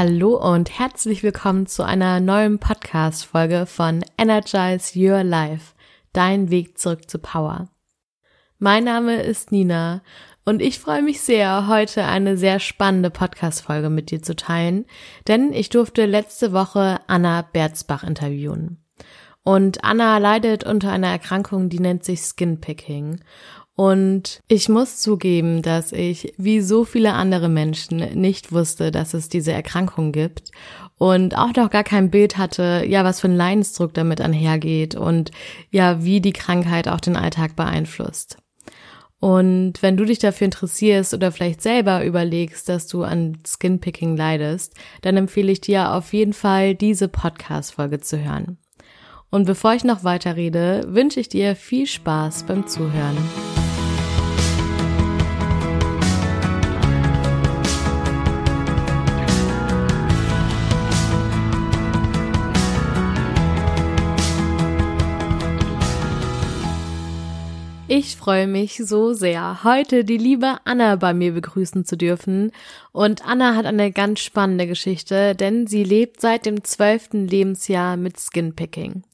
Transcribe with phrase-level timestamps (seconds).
[0.00, 5.74] Hallo und herzlich willkommen zu einer neuen Podcast-Folge von Energize Your Life,
[6.12, 7.68] dein Weg zurück zu Power.
[8.60, 10.02] Mein Name ist Nina
[10.44, 14.86] und ich freue mich sehr, heute eine sehr spannende Podcast-Folge mit dir zu teilen,
[15.26, 18.80] denn ich durfte letzte Woche Anna Berzbach interviewen.
[19.42, 23.18] Und Anna leidet unter einer Erkrankung, die nennt sich Skinpicking.
[23.78, 29.28] Und ich muss zugeben, dass ich, wie so viele andere Menschen, nicht wusste, dass es
[29.28, 30.50] diese Erkrankung gibt
[30.96, 35.30] und auch noch gar kein Bild hatte, ja, was für ein Leidensdruck damit einhergeht und
[35.70, 38.38] ja, wie die Krankheit auch den Alltag beeinflusst.
[39.20, 44.74] Und wenn du dich dafür interessierst oder vielleicht selber überlegst, dass du an Skinpicking leidest,
[45.02, 48.58] dann empfehle ich dir auf jeden Fall diese Podcast-Folge zu hören.
[49.30, 53.16] Und bevor ich noch weiter rede, wünsche ich dir viel Spaß beim Zuhören.
[67.90, 72.52] Ich freue mich so sehr, heute die liebe Anna bei mir begrüßen zu dürfen.
[72.92, 78.20] Und Anna hat eine ganz spannende Geschichte, denn sie lebt seit dem zwölften Lebensjahr mit
[78.20, 79.04] Skinpicking.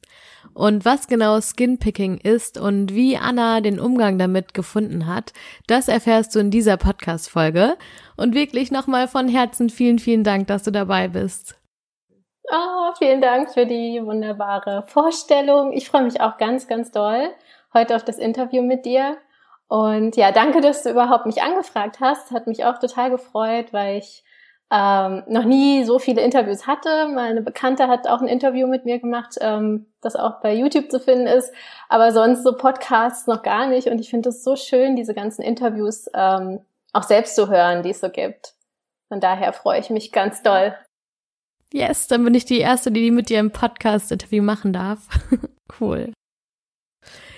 [0.54, 5.32] Und was genau Skinpicking ist und wie Anna den Umgang damit gefunden hat,
[5.68, 7.76] das erfährst du in dieser Podcast-Folge.
[8.16, 11.56] Und wirklich nochmal von Herzen vielen, vielen Dank, dass du dabei bist.
[12.50, 15.72] Oh, vielen Dank für die wunderbare Vorstellung.
[15.72, 17.30] Ich freue mich auch ganz, ganz doll
[17.74, 19.18] heute auf das Interview mit dir.
[19.68, 22.30] Und ja, danke, dass du überhaupt mich angefragt hast.
[22.30, 24.24] Hat mich auch total gefreut, weil ich
[24.70, 27.08] ähm, noch nie so viele Interviews hatte.
[27.08, 31.00] Meine Bekannte hat auch ein Interview mit mir gemacht, ähm, das auch bei YouTube zu
[31.00, 31.52] finden ist,
[31.88, 33.88] aber sonst so Podcasts noch gar nicht.
[33.88, 36.60] Und ich finde es so schön, diese ganzen Interviews ähm,
[36.92, 38.54] auch selbst zu hören, die es so gibt.
[39.08, 40.74] Von daher freue ich mich ganz doll.
[41.72, 45.08] Yes, dann bin ich die Erste, die mit dir im Podcast-Interview machen darf.
[45.80, 46.12] cool.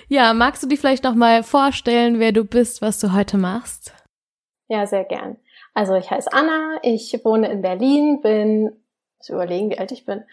[0.09, 3.93] Ja, magst du dich vielleicht noch mal vorstellen, wer du bist, was du heute machst?
[4.69, 5.37] Ja, sehr gern.
[5.73, 8.71] Also ich heiße Anna, ich wohne in Berlin, bin,
[9.17, 10.23] muss überlegen, wie alt ich bin,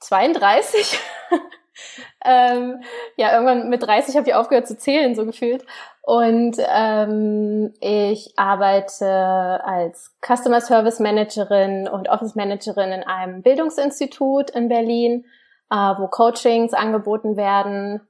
[0.00, 0.98] 32.
[2.26, 2.82] ähm,
[3.16, 5.64] ja, irgendwann mit 30 habe ich aufgehört zu zählen, so gefühlt.
[6.02, 14.68] Und ähm, ich arbeite als Customer Service Managerin und Office Managerin in einem Bildungsinstitut in
[14.68, 15.24] Berlin,
[15.70, 18.06] äh, wo Coachings angeboten werden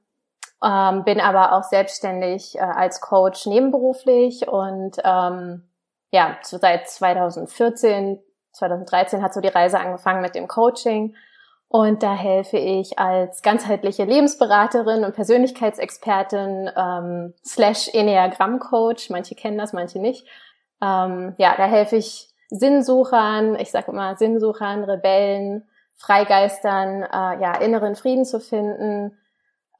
[0.63, 5.63] ähm, bin aber auch selbstständig äh, als Coach nebenberuflich und ähm,
[6.11, 8.19] ja, seit 2014,
[8.53, 11.15] 2013 hat so die Reise angefangen mit dem Coaching
[11.67, 19.73] und da helfe ich als ganzheitliche Lebensberaterin und Persönlichkeitsexpertin ähm, slash Enneagramm-Coach, manche kennen das,
[19.73, 20.27] manche nicht.
[20.83, 27.95] Ähm, ja, da helfe ich Sinnsuchern, ich sage immer Sinnsuchern, Rebellen, Freigeistern, äh, ja, inneren
[27.95, 29.17] Frieden zu finden,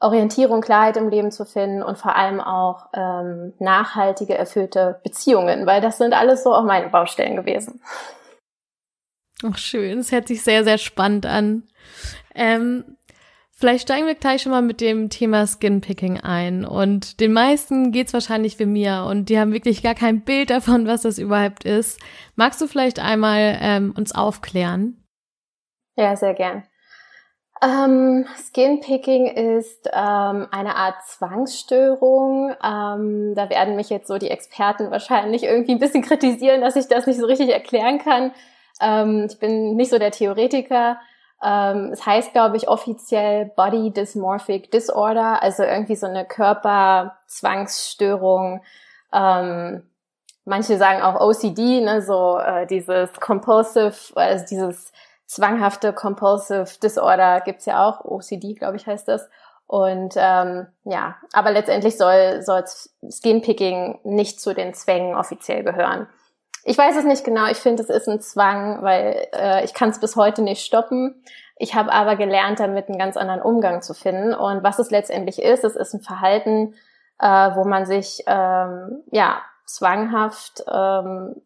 [0.04, 5.82] Orientierung, Klarheit im Leben zu finden und vor allem auch ähm, nachhaltige, erfüllte Beziehungen, weil
[5.82, 7.82] das sind alles so auch meine Baustellen gewesen.
[9.44, 9.98] Ach, schön.
[9.98, 11.64] Das hört sich sehr, sehr spannend an.
[12.36, 12.98] Ähm,
[13.52, 16.66] vielleicht steigen wir gleich schon mal mit dem Thema Skinpicking ein.
[16.66, 20.86] Und den meisten geht's wahrscheinlich wie mir und die haben wirklich gar kein Bild davon,
[20.86, 22.00] was das überhaupt ist.
[22.36, 25.04] Magst du vielleicht einmal ähm, uns aufklären?
[25.96, 26.64] Ja, sehr gern.
[27.64, 32.54] Ähm, Skinpicking ist ähm, eine Art Zwangsstörung.
[32.62, 36.90] Ähm, da werden mich jetzt so die Experten wahrscheinlich irgendwie ein bisschen kritisieren, dass ich
[36.90, 38.34] das nicht so richtig erklären kann.
[38.82, 40.98] Ähm, ich bin nicht so der Theoretiker.
[41.42, 48.62] Ähm, es heißt, glaube ich, offiziell Body Dysmorphic Disorder, also irgendwie so eine Körperzwangsstörung.
[49.14, 49.84] Ähm,
[50.44, 54.92] manche sagen auch OCD, ne, so äh, dieses Compulsive, also dieses
[55.26, 59.30] zwanghafte Compulsive Disorder gibt's ja auch, OCD, glaube ich, heißt das.
[59.66, 62.64] Und ähm, ja, aber letztendlich soll, soll
[63.10, 66.08] Skinpicking nicht zu den Zwängen offiziell gehören.
[66.66, 69.90] Ich weiß es nicht genau, ich finde, es ist ein Zwang, weil äh, ich kann
[69.90, 71.24] es bis heute nicht stoppen.
[71.58, 74.34] Ich habe aber gelernt, damit einen ganz anderen Umgang zu finden.
[74.34, 76.76] Und was es letztendlich ist, es ist ein Verhalten,
[77.20, 77.26] äh,
[77.56, 81.42] wo man sich ähm, ja zwanghaft ähm,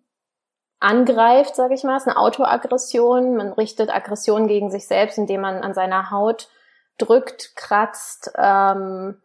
[0.79, 3.35] angreift, sage ich mal, ist eine Autoaggression.
[3.35, 6.49] Man richtet Aggression gegen sich selbst, indem man an seiner Haut
[6.97, 8.31] drückt, kratzt.
[8.35, 9.21] Ähm,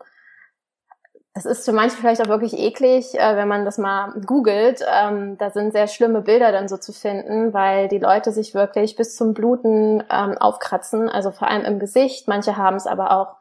[1.35, 4.85] das ist für manche vielleicht auch wirklich eklig, äh, wenn man das mal googelt.
[4.87, 8.97] Ähm, da sind sehr schlimme Bilder dann so zu finden, weil die Leute sich wirklich
[8.97, 12.29] bis zum Bluten ähm, aufkratzen, also vor allem im Gesicht.
[12.29, 13.37] Manche haben es aber auch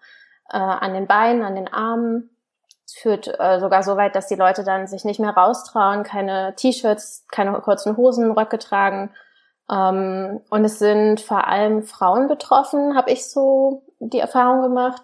[0.49, 2.30] äh, an den Beinen, an den Armen.
[2.91, 6.55] Es führt äh, sogar so weit, dass die Leute dann sich nicht mehr raustrauen, keine
[6.55, 9.11] T-Shirts, keine kurzen Hosen, Röcke tragen.
[9.71, 15.01] Ähm, und es sind vor allem Frauen betroffen, habe ich so die Erfahrung gemacht.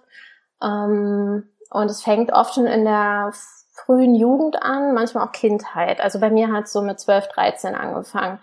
[0.62, 3.32] Ähm, und es fängt oft schon in der
[3.72, 6.02] frühen Jugend an, manchmal auch Kindheit.
[6.02, 8.40] Also bei mir hat es so mit 12, 13 angefangen.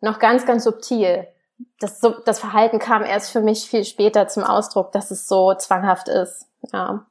[0.00, 1.26] Noch ganz, ganz subtil.
[1.80, 6.08] Das, das Verhalten kam erst für mich viel später zum Ausdruck, dass es so zwanghaft
[6.08, 6.46] ist.
[6.72, 7.04] Ja.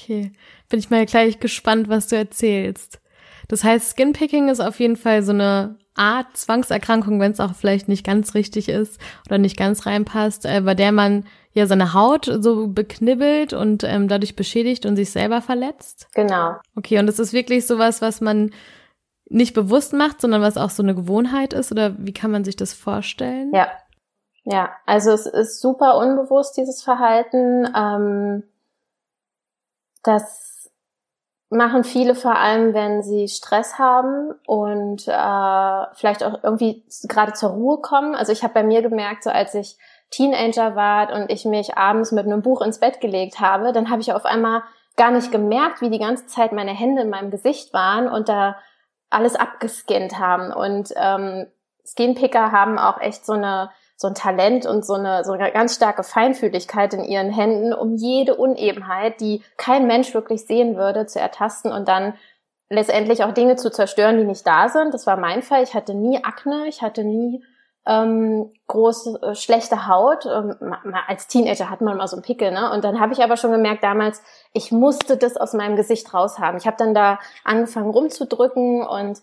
[0.00, 0.32] Okay,
[0.68, 3.00] bin ich mal gleich gespannt, was du erzählst.
[3.48, 7.88] Das heißt, Skinpicking ist auf jeden Fall so eine Art Zwangserkrankung, wenn es auch vielleicht
[7.88, 12.30] nicht ganz richtig ist oder nicht ganz reinpasst, äh, bei der man ja seine Haut
[12.40, 16.08] so beknibbelt und ähm, dadurch beschädigt und sich selber verletzt.
[16.14, 16.54] Genau.
[16.76, 18.52] Okay, und es ist wirklich sowas, was man
[19.28, 21.72] nicht bewusst macht, sondern was auch so eine Gewohnheit ist?
[21.72, 23.52] Oder wie kann man sich das vorstellen?
[23.54, 23.68] Ja.
[24.44, 27.68] Ja, also es ist super unbewusst, dieses Verhalten.
[27.76, 28.42] Ähm,
[30.02, 30.70] das
[31.50, 37.50] machen viele vor allem, wenn sie Stress haben und äh, vielleicht auch irgendwie gerade zur
[37.50, 38.14] Ruhe kommen.
[38.14, 39.76] Also ich habe bei mir gemerkt, so als ich
[40.10, 44.00] Teenager war und ich mich abends mit einem Buch ins Bett gelegt habe, dann habe
[44.00, 44.62] ich auf einmal
[44.96, 48.56] gar nicht gemerkt, wie die ganze Zeit meine Hände in meinem Gesicht waren und da
[49.08, 50.52] alles abgescannt haben.
[50.52, 51.46] Und ähm,
[51.84, 53.70] Skinpicker haben auch echt so eine
[54.00, 57.96] so ein Talent und so eine, so eine ganz starke Feinfühligkeit in ihren Händen, um
[57.96, 62.14] jede Unebenheit, die kein Mensch wirklich sehen würde, zu ertasten und dann
[62.70, 64.94] letztendlich auch Dinge zu zerstören, die nicht da sind.
[64.94, 65.62] Das war mein Fall.
[65.62, 67.44] Ich hatte nie Akne, ich hatte nie
[67.86, 70.24] ähm, große, äh, schlechte Haut.
[70.24, 70.56] Ähm,
[71.06, 72.72] als Teenager hat man mal so einen Pickel, ne?
[72.72, 74.22] Und dann habe ich aber schon gemerkt damals,
[74.54, 76.58] ich musste das aus meinem Gesicht raushaben.
[76.58, 79.20] Ich habe dann da angefangen rumzudrücken und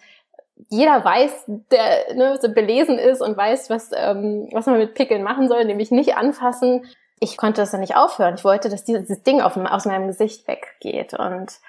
[0.70, 5.24] jeder weiß, der ne, so belesen ist und weiß, was, ähm, was man mit Pickeln
[5.24, 6.86] machen soll, nämlich nicht anfassen.
[7.20, 8.36] Ich konnte das dann nicht aufhören.
[8.36, 11.14] Ich wollte, dass dieses Ding auf, aus meinem Gesicht weggeht.
[11.14, 11.60] Und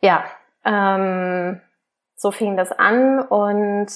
[0.00, 0.24] ja,
[0.64, 1.60] ähm,
[2.16, 3.88] so fing das an und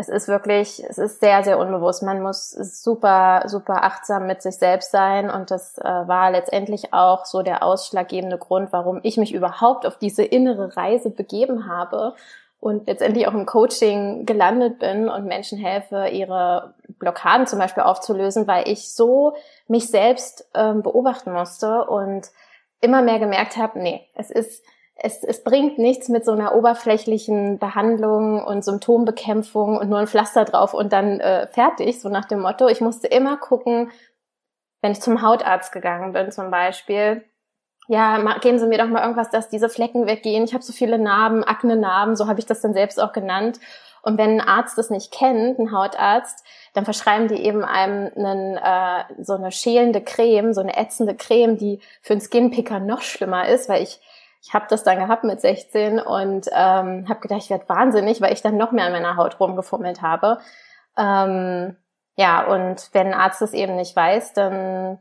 [0.00, 2.02] es ist wirklich, es ist sehr, sehr unbewusst.
[2.02, 5.28] Man muss super, super achtsam mit sich selbst sein.
[5.28, 9.98] Und das äh, war letztendlich auch so der ausschlaggebende Grund, warum ich mich überhaupt auf
[9.98, 12.14] diese innere Reise begeben habe
[12.60, 18.46] und letztendlich auch im Coaching gelandet bin und Menschen helfe, ihre Blockaden zum Beispiel aufzulösen,
[18.46, 19.34] weil ich so
[19.68, 22.26] mich selbst ähm, beobachten musste und
[22.80, 24.64] immer mehr gemerkt habe, nee, es ist
[25.02, 30.44] es, es bringt nichts mit so einer oberflächlichen Behandlung und Symptombekämpfung und nur ein Pflaster
[30.44, 32.68] drauf und dann äh, fertig, so nach dem Motto.
[32.68, 33.90] Ich musste immer gucken,
[34.82, 37.24] wenn ich zum Hautarzt gegangen bin zum Beispiel,
[37.88, 40.44] ja, geben Sie mir doch mal irgendwas, dass diese Flecken weggehen.
[40.44, 43.58] Ich habe so viele Narben, Akne-Narben, so habe ich das dann selbst auch genannt.
[44.02, 48.56] Und wenn ein Arzt das nicht kennt, ein Hautarzt, dann verschreiben die eben einem einen,
[48.56, 53.48] äh, so eine schälende Creme, so eine ätzende Creme, die für einen Skinpicker noch schlimmer
[53.48, 54.00] ist, weil ich
[54.42, 58.32] ich habe das dann gehabt mit 16 und ähm, habe gedacht, ich werde wahnsinnig, weil
[58.32, 60.38] ich dann noch mehr an meiner Haut rumgefummelt habe.
[60.96, 61.76] Ähm,
[62.16, 64.98] ja, und wenn ein Arzt das eben nicht weiß, dann,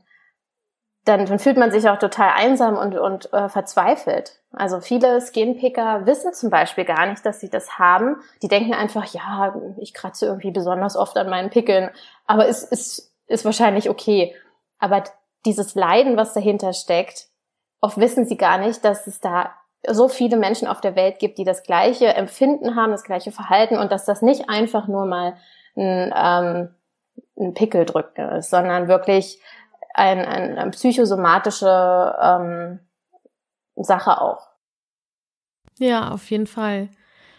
[1.06, 4.42] dann, dann fühlt man sich auch total einsam und, und äh, verzweifelt.
[4.52, 8.18] Also viele Skinpicker wissen zum Beispiel gar nicht, dass sie das haben.
[8.42, 11.92] Die denken einfach, ja, ich kratze irgendwie besonders oft an meinen Pickeln,
[12.26, 14.36] aber es ist, ist wahrscheinlich okay.
[14.80, 15.04] Aber
[15.46, 17.28] dieses Leiden, was dahinter steckt,
[17.82, 19.54] oft wissen sie gar nicht, dass es da
[19.88, 23.78] so viele Menschen auf der Welt gibt, die das gleiche Empfinden haben, das gleiche Verhalten
[23.78, 25.38] und dass das nicht einfach nur mal
[25.76, 26.76] ein, ähm,
[27.38, 29.42] ein Pickeldrücken ist, sondern wirklich
[29.94, 32.80] ein, ein, eine psychosomatische ähm,
[33.76, 34.50] Sache auch.
[35.78, 36.90] Ja, auf jeden Fall.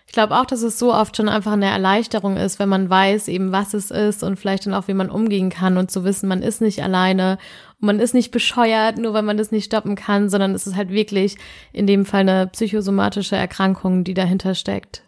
[0.07, 3.29] Ich glaube auch, dass es so oft schon einfach eine Erleichterung ist, wenn man weiß
[3.29, 6.29] eben, was es ist und vielleicht dann auch, wie man umgehen kann und zu wissen,
[6.29, 7.39] man ist nicht alleine
[7.81, 10.77] und man ist nicht bescheuert, nur weil man das nicht stoppen kann, sondern es ist
[10.77, 11.37] halt wirklich
[11.73, 15.05] in dem Fall eine psychosomatische Erkrankung, die dahinter steckt.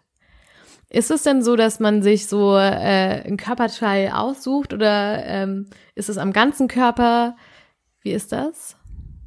[0.89, 6.09] Ist es denn so, dass man sich so äh, ein Körperteil aussucht oder ähm, ist
[6.09, 7.35] es am ganzen Körper?
[8.01, 8.75] Wie ist das?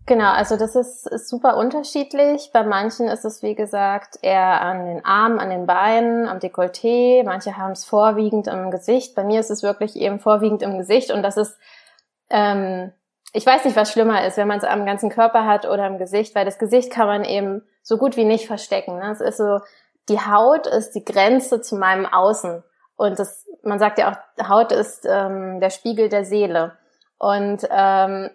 [0.07, 2.50] Genau, also das ist, ist super unterschiedlich.
[2.53, 7.25] Bei manchen ist es, wie gesagt, eher an den Armen, an den Beinen, am Dekolleté.
[7.25, 9.17] Manche haben es vorwiegend im Gesicht.
[9.17, 11.59] Bei mir ist es wirklich eben vorwiegend im Gesicht und das ist,
[12.31, 12.93] ähm,
[13.37, 15.99] ich weiß nicht, was schlimmer ist, wenn man es am ganzen Körper hat oder im
[15.99, 18.99] Gesicht, weil das Gesicht kann man eben so gut wie nicht verstecken.
[18.99, 19.11] Ne?
[19.11, 19.61] Es ist so,
[20.09, 22.64] die Haut ist die Grenze zu meinem Außen.
[22.97, 26.78] Und das, man sagt ja auch, Haut ist ähm, der Spiegel der Seele.
[27.19, 28.31] Und ähm,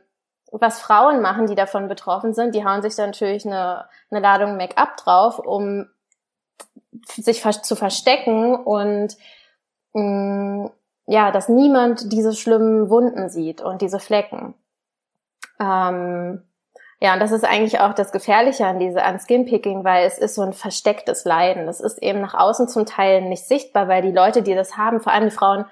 [0.51, 4.55] was Frauen machen, die davon betroffen sind, die hauen sich dann natürlich eine, eine Ladung
[4.55, 5.89] Make-up drauf, um
[7.07, 9.17] sich zu verstecken und
[9.93, 10.71] mh, mm,
[11.07, 14.53] ja, dass niemand diese schlimmen Wunden sieht und diese Flecken.
[15.61, 16.41] Ähm,
[17.03, 20.35] Ja, und das ist eigentlich auch das Gefährliche an diese an Skinpicking, weil es ist
[20.35, 21.67] so ein verstecktes Leiden.
[21.67, 24.99] Es ist eben nach außen zum Teil nicht sichtbar, weil die Leute, die das haben,
[25.01, 25.65] vor allem die Frauen,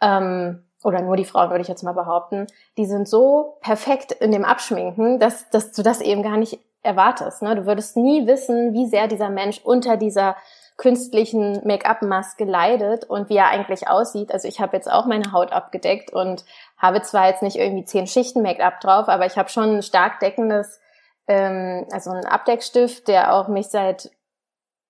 [0.00, 4.32] ähm, oder nur die Frauen würde ich jetzt mal behaupten, die sind so perfekt in
[4.32, 7.40] dem Abschminken, dass, dass du das eben gar nicht erwartest.
[7.42, 7.54] Ne?
[7.54, 10.36] Du würdest nie wissen, wie sehr dieser Mensch unter dieser
[10.76, 14.32] künstlichen Make-up-Maske leidet und wie er eigentlich aussieht.
[14.32, 16.44] Also ich habe jetzt auch meine Haut abgedeckt und
[16.76, 20.18] habe zwar jetzt nicht irgendwie zehn Schichten Make-up drauf, aber ich habe schon ein stark
[20.18, 20.80] deckendes,
[21.28, 24.10] ähm, also ein Abdeckstift, der auch mich seit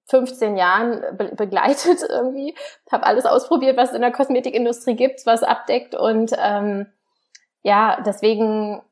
[0.07, 2.55] 15 Jahren be begleitet irgendwie.
[2.91, 6.87] Habe alles ausprobiert, was es in der Kosmetikindustrie gibt, was abdeckt und ähm,
[7.63, 8.83] ja, deswegen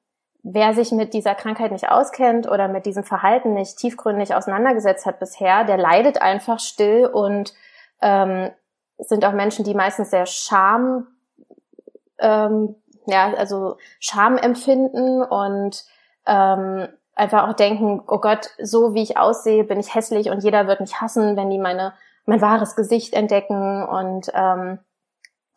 [0.43, 5.21] wer sich mit dieser Krankheit nicht auskennt oder mit diesem Verhalten nicht tiefgründig auseinandergesetzt hat
[5.21, 7.53] bisher, der leidet einfach still und
[8.01, 8.51] ähm,
[8.99, 11.07] sind auch Menschen, die meistens sehr Scham,
[12.19, 12.75] ähm,
[13.07, 15.85] ja, also Scham empfinden und
[16.27, 20.67] ähm, einfach auch denken, oh Gott, so wie ich aussehe, bin ich hässlich und jeder
[20.67, 21.93] wird mich hassen, wenn die meine
[22.25, 24.79] mein wahres Gesicht entdecken und ähm,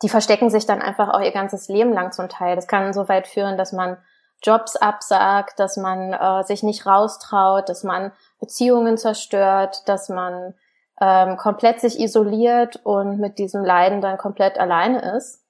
[0.02, 2.56] die verstecken sich dann einfach auch ihr ganzes Leben lang zum Teil.
[2.56, 3.98] Das kann so weit führen, dass man
[4.44, 10.54] Jobs absagt, dass man äh, sich nicht raustraut, dass man Beziehungen zerstört, dass man
[11.02, 15.44] ähm, komplett sich isoliert und mit diesem Leiden dann komplett alleine ist.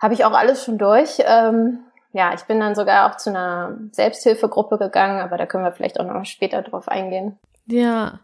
[0.00, 1.22] Habe ich auch alles schon durch.
[1.24, 1.80] Ähm,
[2.12, 5.98] ja, ich bin dann sogar auch zu einer Selbsthilfegruppe gegangen, aber da können wir vielleicht
[5.98, 7.38] auch noch später drauf eingehen.
[7.66, 8.20] Ja,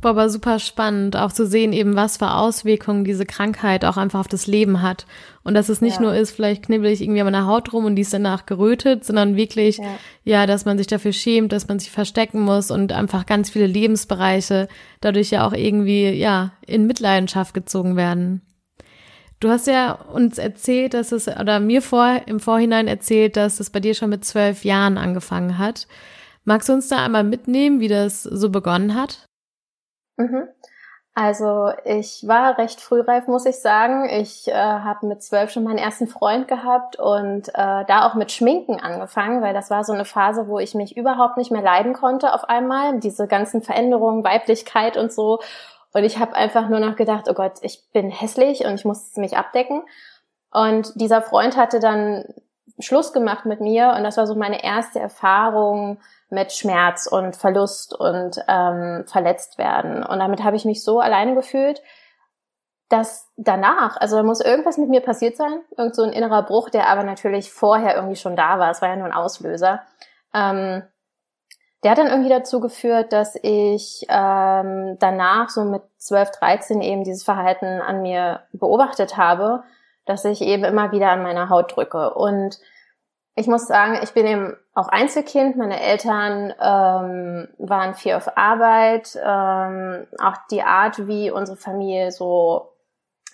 [0.00, 4.20] Boah, aber super spannend, auch zu sehen, eben was für Auswirkungen diese Krankheit auch einfach
[4.20, 5.06] auf das Leben hat.
[5.42, 6.02] Und dass es nicht ja.
[6.02, 9.04] nur ist, vielleicht knibbel ich irgendwie an meiner Haut rum und die ist danach gerötet,
[9.04, 9.84] sondern wirklich, ja.
[10.24, 13.66] ja, dass man sich dafür schämt, dass man sich verstecken muss und einfach ganz viele
[13.66, 14.68] Lebensbereiche
[15.00, 18.42] dadurch ja auch irgendwie, ja, in Mitleidenschaft gezogen werden.
[19.40, 23.70] Du hast ja uns erzählt, dass es, oder mir vor, im Vorhinein erzählt, dass es
[23.70, 25.86] bei dir schon mit zwölf Jahren angefangen hat.
[26.44, 29.26] Magst du uns da einmal mitnehmen, wie das so begonnen hat?
[30.16, 30.48] Mhm.
[31.18, 34.06] Also ich war recht frühreif, muss ich sagen.
[34.06, 38.32] Ich äh, habe mit zwölf schon meinen ersten Freund gehabt und äh, da auch mit
[38.32, 41.94] Schminken angefangen, weil das war so eine Phase, wo ich mich überhaupt nicht mehr leiden
[41.94, 43.00] konnte auf einmal.
[43.00, 45.40] Diese ganzen Veränderungen, Weiblichkeit und so.
[45.94, 49.16] Und ich habe einfach nur noch gedacht, oh Gott, ich bin hässlich und ich muss
[49.16, 49.84] mich abdecken.
[50.50, 52.26] Und dieser Freund hatte dann
[52.78, 57.94] Schluss gemacht mit mir und das war so meine erste Erfahrung mit Schmerz und Verlust
[57.94, 60.02] und ähm, verletzt werden.
[60.02, 61.82] Und damit habe ich mich so alleine gefühlt,
[62.88, 66.70] dass danach, also da muss irgendwas mit mir passiert sein, irgend so ein innerer Bruch,
[66.70, 68.70] der aber natürlich vorher irgendwie schon da war.
[68.70, 69.82] Es war ja nur ein Auslöser.
[70.34, 70.82] Ähm,
[71.82, 77.04] der hat dann irgendwie dazu geführt, dass ich ähm, danach so mit 12, 13 eben
[77.04, 79.62] dieses Verhalten an mir beobachtet habe,
[80.06, 82.14] dass ich eben immer wieder an meiner Haut drücke.
[82.14, 82.58] Und
[83.34, 85.56] ich muss sagen, ich bin eben auch Einzelkind.
[85.56, 89.18] Meine Eltern ähm, waren viel auf Arbeit.
[89.22, 92.72] Ähm, auch die Art, wie unsere Familie so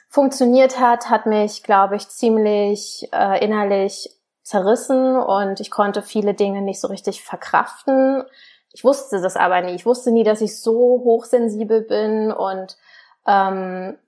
[0.08, 4.10] funktioniert hat, hat mich, glaube ich, ziemlich äh, innerlich
[4.42, 8.24] zerrissen und ich konnte viele Dinge nicht so richtig verkraften.
[8.72, 9.74] Ich wusste das aber nie.
[9.74, 12.76] Ich wusste nie, dass ich so hochsensibel bin und
[13.26, 13.98] ähm,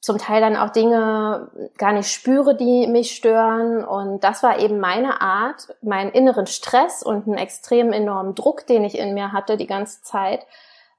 [0.00, 3.84] zum Teil dann auch Dinge gar nicht spüre, die mich stören.
[3.84, 8.84] Und das war eben meine Art, meinen inneren Stress und einen extrem enormen Druck, den
[8.84, 10.46] ich in mir hatte die ganze Zeit,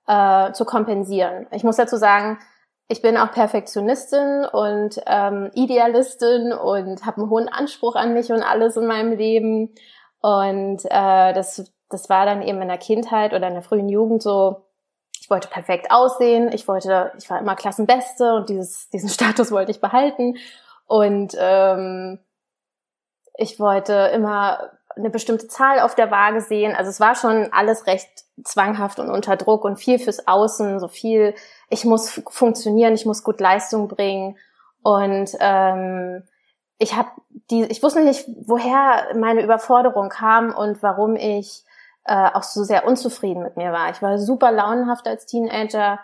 [0.08, 1.48] äh, zu kompensieren.
[1.52, 2.40] Ich muss dazu sagen,
[2.88, 8.44] ich bin auch Perfektionistin und ähm, Idealistin und habe einen hohen Anspruch an mich und
[8.44, 9.74] alles in meinem Leben.
[10.22, 14.22] Und äh, das, das war dann eben in der Kindheit oder in der frühen Jugend
[14.22, 14.66] so
[15.34, 19.82] wollte perfekt aussehen, ich wollte, ich war immer Klassenbeste und dieses, diesen Status wollte ich
[19.82, 20.38] behalten.
[20.86, 22.20] Und ähm,
[23.36, 26.76] ich wollte immer eine bestimmte Zahl auf der Waage sehen.
[26.76, 28.08] Also es war schon alles recht
[28.44, 31.34] zwanghaft und unter Druck und viel fürs Außen, so viel,
[31.70, 34.38] ich muss funktionieren, ich muss gut Leistung bringen.
[34.84, 36.22] Und ähm,
[36.78, 37.10] ich habe
[37.50, 41.64] die, ich wusste nicht, woher meine Überforderung kam und warum ich
[42.06, 43.90] äh, auch so sehr unzufrieden mit mir war.
[43.90, 46.00] Ich war super launenhaft als Teenager.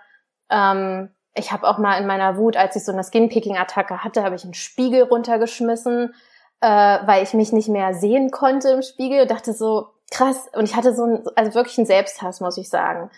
[0.49, 4.35] Ähm, ich habe auch mal in meiner Wut, als ich so eine Skinpicking-Attacke hatte, habe
[4.35, 6.13] ich einen Spiegel runtergeschmissen,
[6.61, 6.67] äh,
[7.05, 9.25] weil ich mich nicht mehr sehen konnte im Spiegel.
[9.27, 10.47] Dachte so, krass.
[10.53, 13.09] Und ich hatte so ein, also wirklich einen Selbsthass, muss ich sagen.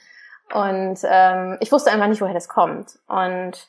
[0.54, 3.00] Und ähm, ich wusste einfach nicht, woher das kommt.
[3.08, 3.68] Und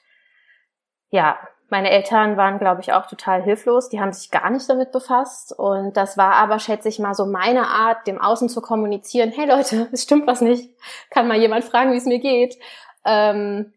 [1.10, 1.38] ja,
[1.72, 3.88] meine Eltern waren, glaube ich, auch total hilflos.
[3.88, 5.58] Die haben sich gar nicht damit befasst.
[5.58, 9.32] Und das war aber, schätze ich mal, so meine Art, dem Außen zu kommunizieren.
[9.34, 10.70] Hey Leute, es stimmt was nicht.
[11.08, 12.58] Kann mal jemand fragen, wie es mir geht.
[13.06, 13.72] Ähm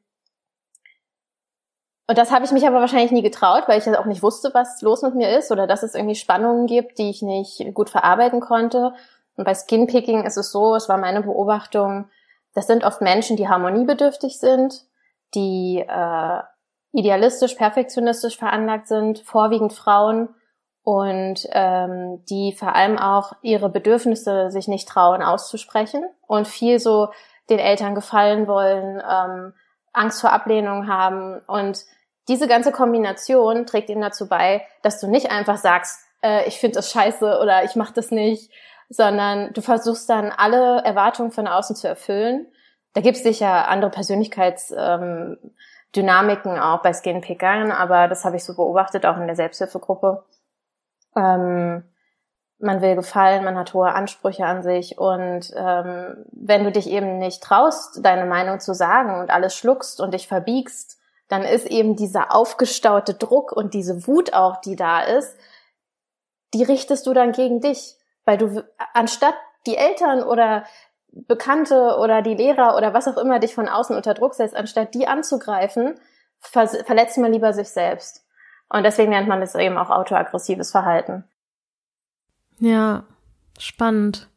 [2.07, 4.53] und das habe ich mich aber wahrscheinlich nie getraut, weil ich ja auch nicht wusste,
[4.53, 7.89] was los mit mir ist oder dass es irgendwie Spannungen gibt, die ich nicht gut
[7.89, 8.93] verarbeiten konnte.
[9.37, 12.09] Und bei Skinpicking ist es so, es war meine Beobachtung,
[12.53, 14.83] das sind oft Menschen, die harmoniebedürftig sind,
[15.33, 16.41] die äh,
[16.95, 20.29] idealistisch, perfektionistisch veranlagt sind, vorwiegend Frauen
[20.83, 27.09] und ähm, die vor allem auch ihre Bedürfnisse sich nicht trauen auszusprechen und viel so
[27.49, 29.53] den Eltern gefallen wollen, ähm,
[29.93, 31.83] Angst vor Ablehnung haben und
[32.27, 36.75] diese ganze Kombination trägt eben dazu bei, dass du nicht einfach sagst, äh, ich finde
[36.75, 38.51] das scheiße oder ich mache das nicht,
[38.89, 42.47] sondern du versuchst dann alle Erwartungen von außen zu erfüllen.
[42.93, 45.51] Da gibt es sicher andere Persönlichkeitsdynamiken ähm,
[46.03, 50.23] auch bei Skinpickern, aber das habe ich so beobachtet, auch in der Selbsthilfegruppe.
[51.15, 51.83] Ähm,
[52.57, 57.17] man will gefallen, man hat hohe Ansprüche an sich und ähm, wenn du dich eben
[57.17, 60.97] nicht traust, deine Meinung zu sagen und alles schluckst und dich verbiegst,
[61.27, 65.37] dann ist eben dieser aufgestaute Druck und diese Wut auch, die da ist,
[66.53, 69.35] die richtest du dann gegen dich, weil du anstatt
[69.65, 70.63] die Eltern oder
[71.15, 74.93] Bekannte oder die Lehrer oder was auch immer dich von außen unter Druck setzt, anstatt
[74.93, 75.95] die anzugreifen,
[76.39, 78.25] verletzt man lieber sich selbst.
[78.69, 81.23] Und deswegen nennt man das eben auch autoaggressives Verhalten.
[82.59, 83.05] Ja,
[83.57, 84.27] spannend.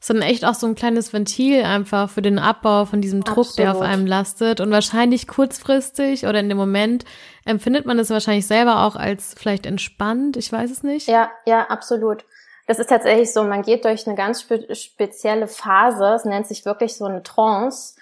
[0.00, 3.24] Das ist dann echt auch so ein kleines Ventil einfach für den Abbau von diesem
[3.24, 3.58] Druck, Absolut.
[3.58, 4.60] der auf einem lastet.
[4.60, 7.04] Und wahrscheinlich kurzfristig oder in dem Moment
[7.44, 10.36] empfindet man es wahrscheinlich selber auch als vielleicht entspannt.
[10.36, 11.08] Ich weiß es nicht.
[11.08, 12.24] Ja, ja, absolut.
[12.68, 16.04] Das ist tatsächlich so, man geht durch eine ganz spe spezielle Phase.
[16.14, 17.96] Es nennt sich wirklich so eine Trance.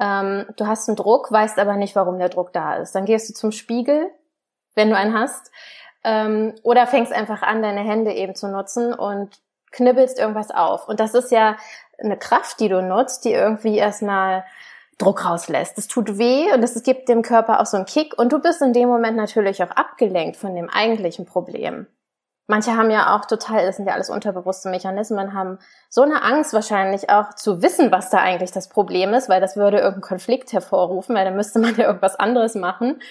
[0.00, 2.96] Ähm, du hast einen Druck, weißt aber nicht, warum der Druck da ist.
[2.96, 4.10] Dann gehst du zum Spiegel,
[4.74, 5.52] wenn du einen hast.
[6.02, 9.38] Ähm, oder fängst einfach an, deine Hände eben zu nutzen und
[9.70, 10.88] knibbelst irgendwas auf.
[10.88, 11.56] Und das ist ja
[11.96, 14.44] eine Kraft, die du nutzt, die irgendwie erstmal
[14.98, 15.78] Druck rauslässt.
[15.78, 18.62] Das tut weh und es gibt dem Körper auch so einen Kick und du bist
[18.62, 21.86] in dem Moment natürlich auch abgelenkt von dem eigentlichen Problem.
[22.50, 25.58] Manche haben ja auch total, das sind ja alles unterbewusste Mechanismen, haben
[25.90, 29.56] so eine Angst wahrscheinlich auch zu wissen, was da eigentlich das Problem ist, weil das
[29.56, 33.02] würde irgendeinen Konflikt hervorrufen, weil dann müsste man ja irgendwas anderes machen.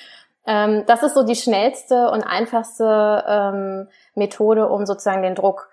[0.47, 5.69] Ähm, das ist so die schnellste und einfachste ähm, Methode, um sozusagen den Druck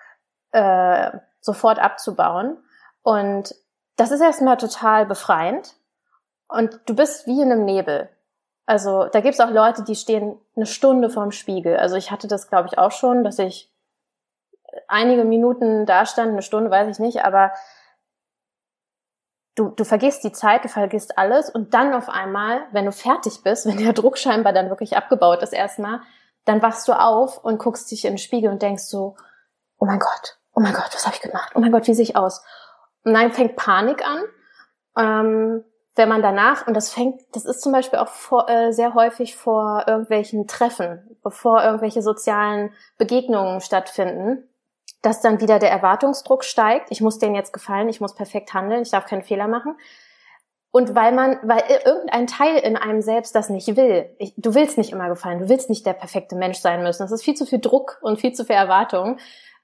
[0.53, 2.59] äh, sofort abzubauen.
[3.03, 3.55] Und
[3.97, 5.75] das ist erstmal total befreiend.
[6.49, 8.11] Und du bist wie in einem Nebel.
[8.67, 11.77] Also da gibt's auch Leute, die stehen eine Stunde vorm Spiegel.
[11.77, 13.71] Also ich hatte das, glaube ich, auch schon, dass ich
[14.89, 17.53] einige Minuten da stand, eine Stunde weiß ich nicht, aber
[19.55, 23.43] du, du vergisst die Zeit, du vergisst alles und dann auf einmal, wenn du fertig
[23.43, 26.01] bist, wenn der Druck scheinbar dann wirklich abgebaut ist erstmal,
[26.45, 29.17] dann wachst du auf und guckst dich in den Spiegel und denkst so,
[29.79, 31.53] oh mein Gott, oh mein Gott, was habe ich gemacht?
[31.55, 32.43] Oh mein Gott, wie sehe ich aus?
[33.05, 34.25] Und dann fängt Panik an.
[34.97, 35.65] Ähm,
[35.97, 39.37] wenn man danach, und das fängt, das ist zum Beispiel auch vor, äh, sehr häufig
[39.37, 44.49] vor irgendwelchen Treffen, bevor irgendwelche sozialen Begegnungen stattfinden,
[45.03, 46.91] dass dann wieder der Erwartungsdruck steigt.
[46.91, 49.77] Ich muss denen jetzt gefallen, ich muss perfekt handeln, ich darf keinen Fehler machen.
[50.73, 54.11] Und weil man, weil irgendein Teil in einem selbst das nicht will.
[54.19, 57.03] Ich, du willst nicht immer gefallen, du willst nicht der perfekte Mensch sein müssen.
[57.03, 59.19] Das ist viel zu viel Druck und viel zu viel Erwartung.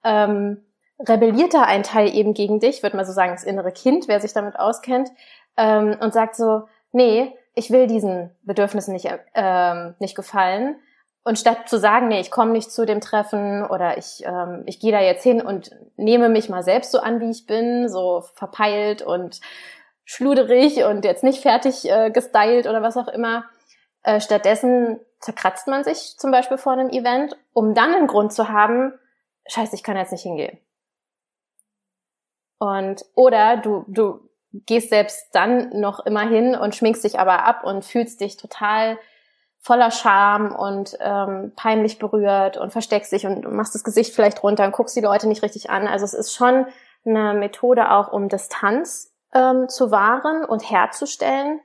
[0.04, 0.64] Ähm,
[1.00, 4.20] rebelliert da ein Teil eben gegen dich, würde man so sagen, das innere Kind, wer
[4.20, 5.10] sich damit auskennt,
[5.56, 10.76] ähm, und sagt so, nee, ich will diesen Bedürfnissen nicht, ähm, nicht gefallen.
[11.22, 14.80] Und statt zu sagen, nee, ich komme nicht zu dem Treffen oder ich, ähm, ich
[14.80, 18.22] gehe da jetzt hin und nehme mich mal selbst so an, wie ich bin, so
[18.34, 19.40] verpeilt und
[20.04, 23.44] schluderig und jetzt nicht fertig äh, gestylt oder was auch immer.
[24.02, 28.48] Äh, stattdessen zerkratzt man sich zum Beispiel vor einem Event, um dann einen Grund zu
[28.48, 28.98] haben,
[29.46, 30.58] scheiße, ich kann jetzt nicht hingehen.
[32.58, 37.64] Und, oder du, du gehst selbst dann noch immer hin und schminkst dich aber ab
[37.64, 38.98] und fühlst dich total
[39.60, 44.64] voller Scham und ähm, peinlich berührt und versteckst dich und machst das Gesicht vielleicht runter
[44.64, 45.86] und guckst die Leute nicht richtig an.
[45.86, 46.66] Also es ist schon
[47.04, 51.60] eine Methode auch, um Distanz ähm, zu wahren und herzustellen.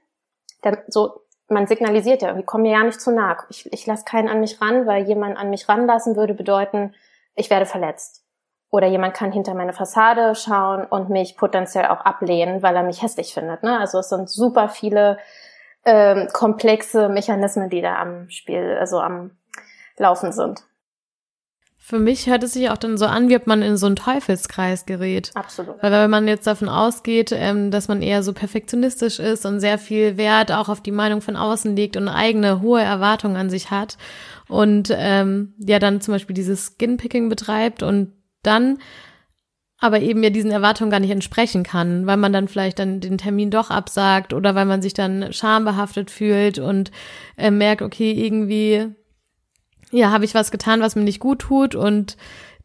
[0.63, 3.37] Denn so, man signalisiert ja, irgendwie, komm mir ja nicht zu nah.
[3.49, 6.93] Ich, ich lasse keinen an mich ran, weil jemand an mich ranlassen würde bedeuten,
[7.35, 8.24] ich werde verletzt.
[8.75, 13.01] Oder jemand kann hinter meine Fassade schauen und mich potenziell auch ablehnen, weil er mich
[13.01, 13.63] hässlich findet.
[13.63, 13.79] Ne?
[13.79, 15.17] Also es sind super viele
[15.85, 19.31] ähm, komplexe Mechanismen, die da am Spiel, also am
[19.95, 20.65] Laufen sind.
[21.77, 23.95] Für mich hört es sich auch dann so an, wie ob man in so einen
[23.95, 25.31] Teufelskreis gerät.
[25.35, 25.81] Absolut.
[25.81, 29.77] Weil wenn man jetzt davon ausgeht, ähm, dass man eher so perfektionistisch ist und sehr
[29.77, 33.71] viel Wert auch auf die Meinung von außen legt und eigene hohe Erwartungen an sich
[33.71, 33.97] hat
[34.49, 38.11] und ähm, ja dann zum Beispiel dieses Skinpicking betreibt und
[38.45, 38.79] dann
[39.79, 43.17] aber eben ja diesen Erwartungen gar nicht entsprechen kann, weil man dann vielleicht dann den
[43.17, 46.91] Termin doch absagt oder weil man sich dann schambehaftet fühlt und
[47.37, 48.95] äh, merkt, okay, irgendwie,
[49.91, 52.15] ja, habe ich was getan, was mir nicht gut tut und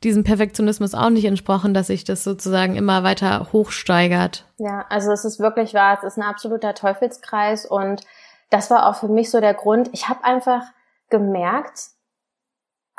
[0.05, 4.47] diesem Perfektionismus auch nicht entsprochen, dass sich das sozusagen immer weiter hochsteigert.
[4.59, 8.03] Ja, also es ist wirklich wahr, es ist ein absoluter Teufelskreis und
[8.51, 9.91] das war auch für mich so der Grund.
[9.93, 10.63] Ich habe einfach
[11.11, 11.91] gemerkt,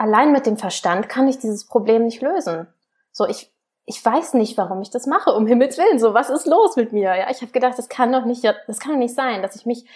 [0.02, 2.68] allein mit dem Verstand kann ich dieses Problem nicht lösen.
[3.12, 3.54] So, ich,
[3.86, 6.00] ich weiß nicht, warum ich das mache, um Himmels Willen.
[6.00, 7.16] So, was ist los mit mir?
[7.16, 9.66] Ja, ich habe gedacht, das kann doch nicht, das kann doch nicht sein, dass ich
[9.66, 9.88] mich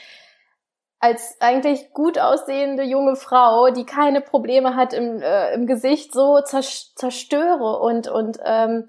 [1.00, 6.40] als eigentlich gut aussehende junge Frau, die keine Probleme hat im, äh, im Gesicht, so
[6.42, 8.88] zerstöre und und ähm,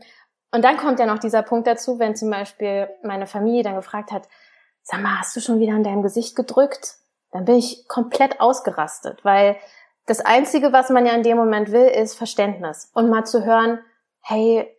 [0.52, 4.12] und dann kommt ja noch dieser Punkt dazu, wenn zum Beispiel meine Familie dann gefragt
[4.12, 4.28] hat,
[4.82, 6.94] sag mal, hast du schon wieder an deinem Gesicht gedrückt?
[7.32, 9.56] Dann bin ich komplett ausgerastet, weil
[10.06, 13.80] das Einzige, was man ja in dem Moment will, ist Verständnis und mal zu hören,
[14.20, 14.72] hey,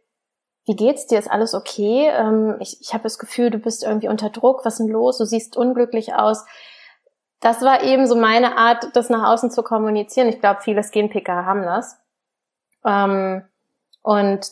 [0.66, 1.20] wie geht's dir?
[1.20, 2.10] Ist alles okay?
[2.10, 4.66] Ähm, ich ich habe das Gefühl, du bist irgendwie unter Druck.
[4.66, 5.18] Was ist denn los?
[5.18, 6.46] Du siehst unglücklich aus
[7.40, 10.28] das war eben so meine Art, das nach außen zu kommunizieren.
[10.28, 12.00] Ich glaube, viele Skinpicker haben das.
[12.86, 13.44] Ähm,
[14.02, 14.52] und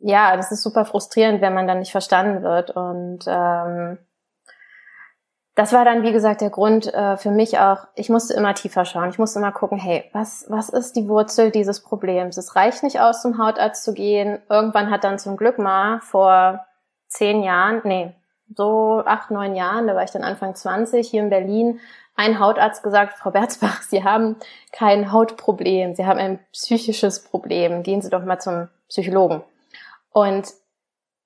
[0.00, 2.70] ja, das ist super frustrierend, wenn man dann nicht verstanden wird.
[2.70, 3.98] Und ähm,
[5.54, 8.84] das war dann, wie gesagt, der Grund äh, für mich auch, ich musste immer tiefer
[8.84, 9.10] schauen.
[9.10, 12.36] Ich musste immer gucken, hey, was, was ist die Wurzel dieses Problems?
[12.36, 14.40] Es reicht nicht aus, zum Hautarzt zu gehen.
[14.50, 16.66] Irgendwann hat dann zum Glück mal vor
[17.06, 18.12] zehn Jahren, nee,
[18.52, 21.80] so acht, neun Jahren, da war ich dann Anfang 20, hier in Berlin,
[22.16, 24.36] ein Hautarzt gesagt, Frau Berzbach, Sie haben
[24.72, 29.42] kein Hautproblem, Sie haben ein psychisches Problem, gehen Sie doch mal zum Psychologen.
[30.10, 30.48] Und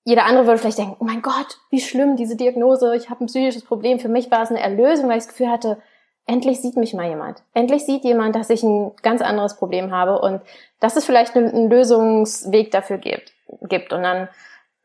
[0.08, 3.26] jeder andere würde vielleicht denken, oh mein Gott, wie schlimm diese Diagnose, ich habe ein
[3.26, 4.00] psychisches Problem.
[4.00, 5.82] Für mich war es eine Erlösung, weil ich das Gefühl hatte,
[6.24, 7.42] endlich sieht mich mal jemand.
[7.52, 10.40] Endlich sieht jemand, dass ich ein ganz anderes Problem habe und
[10.80, 13.92] dass es vielleicht einen Lösungsweg dafür gibt.
[13.92, 14.30] Und dann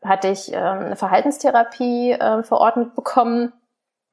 [0.04, 3.54] hatte ich äh, eine Verhaltenstherapie äh, verordnet bekommen,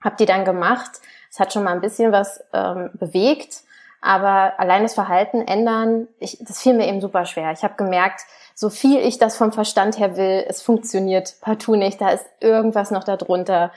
[0.02, 0.91] habe die dann gemacht.
[1.30, 3.63] Es hat schon mal ein bisschen was ähm, bewegt,
[4.01, 7.51] aber allein das Verhalten ändern, ich, das fiel mir eben super schwer.
[7.51, 8.21] Ich habe gemerkt,
[8.55, 12.01] so viel ich das vom Verstand her will, es funktioniert partout nicht.
[12.01, 13.71] Da ist irgendwas noch darunter.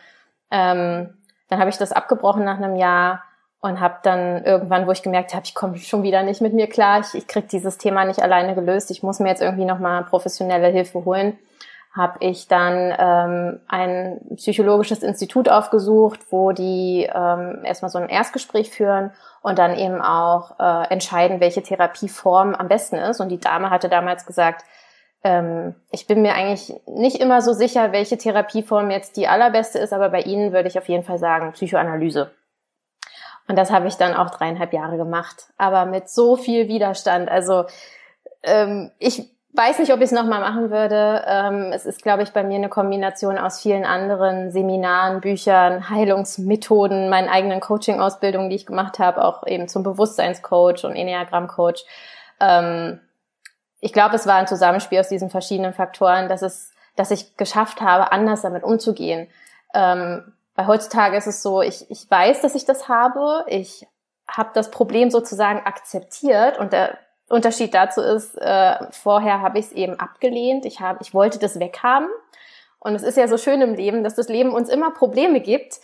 [0.50, 1.14] Ähm,
[1.48, 3.22] dann habe ich das abgebrochen nach einem Jahr
[3.60, 6.68] und habe dann irgendwann, wo ich gemerkt habe, ich komme schon wieder nicht mit mir
[6.68, 10.04] klar, ich, ich kriege dieses Thema nicht alleine gelöst, ich muss mir jetzt irgendwie nochmal
[10.04, 11.38] professionelle Hilfe holen,
[11.96, 18.70] habe ich dann ähm, ein psychologisches Institut aufgesucht, wo die ähm, erstmal so ein Erstgespräch
[18.70, 23.20] führen und dann eben auch äh, entscheiden, welche Therapieform am besten ist.
[23.20, 24.64] Und die Dame hatte damals gesagt,
[25.22, 29.92] ähm, ich bin mir eigentlich nicht immer so sicher, welche Therapieform jetzt die allerbeste ist,
[29.92, 32.33] aber bei Ihnen würde ich auf jeden Fall sagen Psychoanalyse.
[33.46, 37.30] Und das habe ich dann auch dreieinhalb Jahre gemacht, aber mit so viel Widerstand.
[37.30, 37.66] Also
[38.42, 41.24] ähm, ich weiß nicht, ob ich es nochmal machen würde.
[41.26, 47.08] Ähm, es ist, glaube ich, bei mir eine Kombination aus vielen anderen Seminaren, Büchern, Heilungsmethoden,
[47.08, 51.84] meinen eigenen Coaching-Ausbildungen, die ich gemacht habe, auch eben zum Bewusstseinscoach und Enneagramm-Coach.
[52.40, 53.00] Ähm,
[53.80, 57.80] ich glaube, es war ein Zusammenspiel aus diesen verschiedenen Faktoren, dass es, dass ich geschafft
[57.80, 59.28] habe, anders damit umzugehen.
[59.72, 63.44] Ähm, weil heutzutage ist es so, ich, ich weiß, dass ich das habe.
[63.46, 63.86] Ich
[64.26, 69.72] habe das Problem sozusagen akzeptiert und der Unterschied dazu ist, äh, vorher habe ich es
[69.72, 70.66] eben abgelehnt.
[70.66, 72.08] Ich habe, ich wollte das weghaben.
[72.78, 75.80] Und es ist ja so schön im Leben, dass das Leben uns immer Probleme gibt.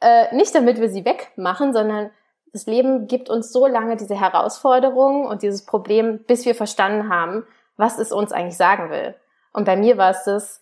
[0.00, 2.10] Äh, nicht damit wir sie wegmachen, sondern
[2.52, 7.46] das Leben gibt uns so lange diese Herausforderung und dieses Problem, bis wir verstanden haben,
[7.76, 9.14] was es uns eigentlich sagen will.
[9.52, 10.60] Und bei mir war es das,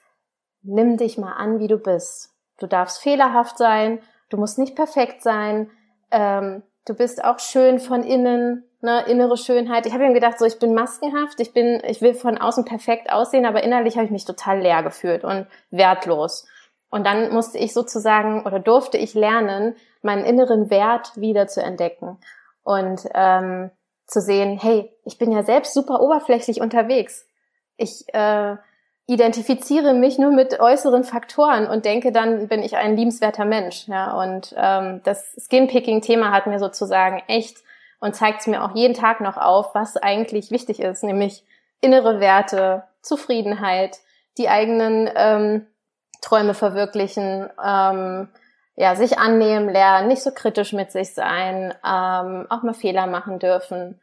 [0.62, 2.34] nimm dich mal an, wie du bist.
[2.58, 5.70] Du darfst fehlerhaft sein, du musst nicht perfekt sein,
[6.10, 9.86] ähm, du bist auch schön von innen, ne, innere Schönheit.
[9.86, 13.12] Ich habe ihm gedacht, so ich bin maskenhaft, ich bin, ich will von außen perfekt
[13.12, 16.46] aussehen, aber innerlich habe ich mich total leer gefühlt und wertlos.
[16.90, 22.18] Und dann musste ich sozusagen oder durfte ich lernen, meinen inneren Wert wieder zu entdecken
[22.64, 23.70] und ähm,
[24.06, 27.28] zu sehen, hey, ich bin ja selbst super oberflächlich unterwegs.
[27.76, 28.56] Ich äh,
[29.06, 33.86] identifiziere mich nur mit äußeren Faktoren und denke, dann bin ich ein liebenswerter Mensch.
[33.86, 37.58] Ja, und ähm, das Skinpicking-Thema hat mir sozusagen echt
[38.00, 41.44] und zeigt es mir auch jeden Tag noch auf, was eigentlich wichtig ist, nämlich
[41.80, 43.98] innere Werte, Zufriedenheit,
[44.38, 45.66] die eigenen ähm,
[46.20, 48.28] Träume verwirklichen, ähm,
[48.76, 53.38] ja, sich annehmen lernen, nicht so kritisch mit sich sein, ähm, auch mal Fehler machen
[53.38, 54.00] dürfen.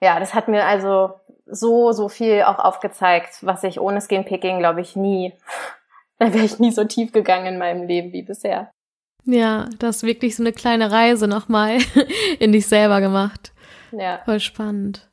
[0.00, 1.14] Ja, das hat mir also
[1.46, 5.32] so, so viel auch aufgezeigt, was ich ohne Skinpicking, glaube ich, nie,
[6.18, 8.70] da wäre ich nie so tief gegangen in meinem Leben wie bisher.
[9.26, 11.78] Ja, das ist wirklich so eine kleine Reise nochmal
[12.38, 13.52] in dich selber gemacht.
[13.90, 14.20] Ja.
[14.24, 15.08] Voll spannend.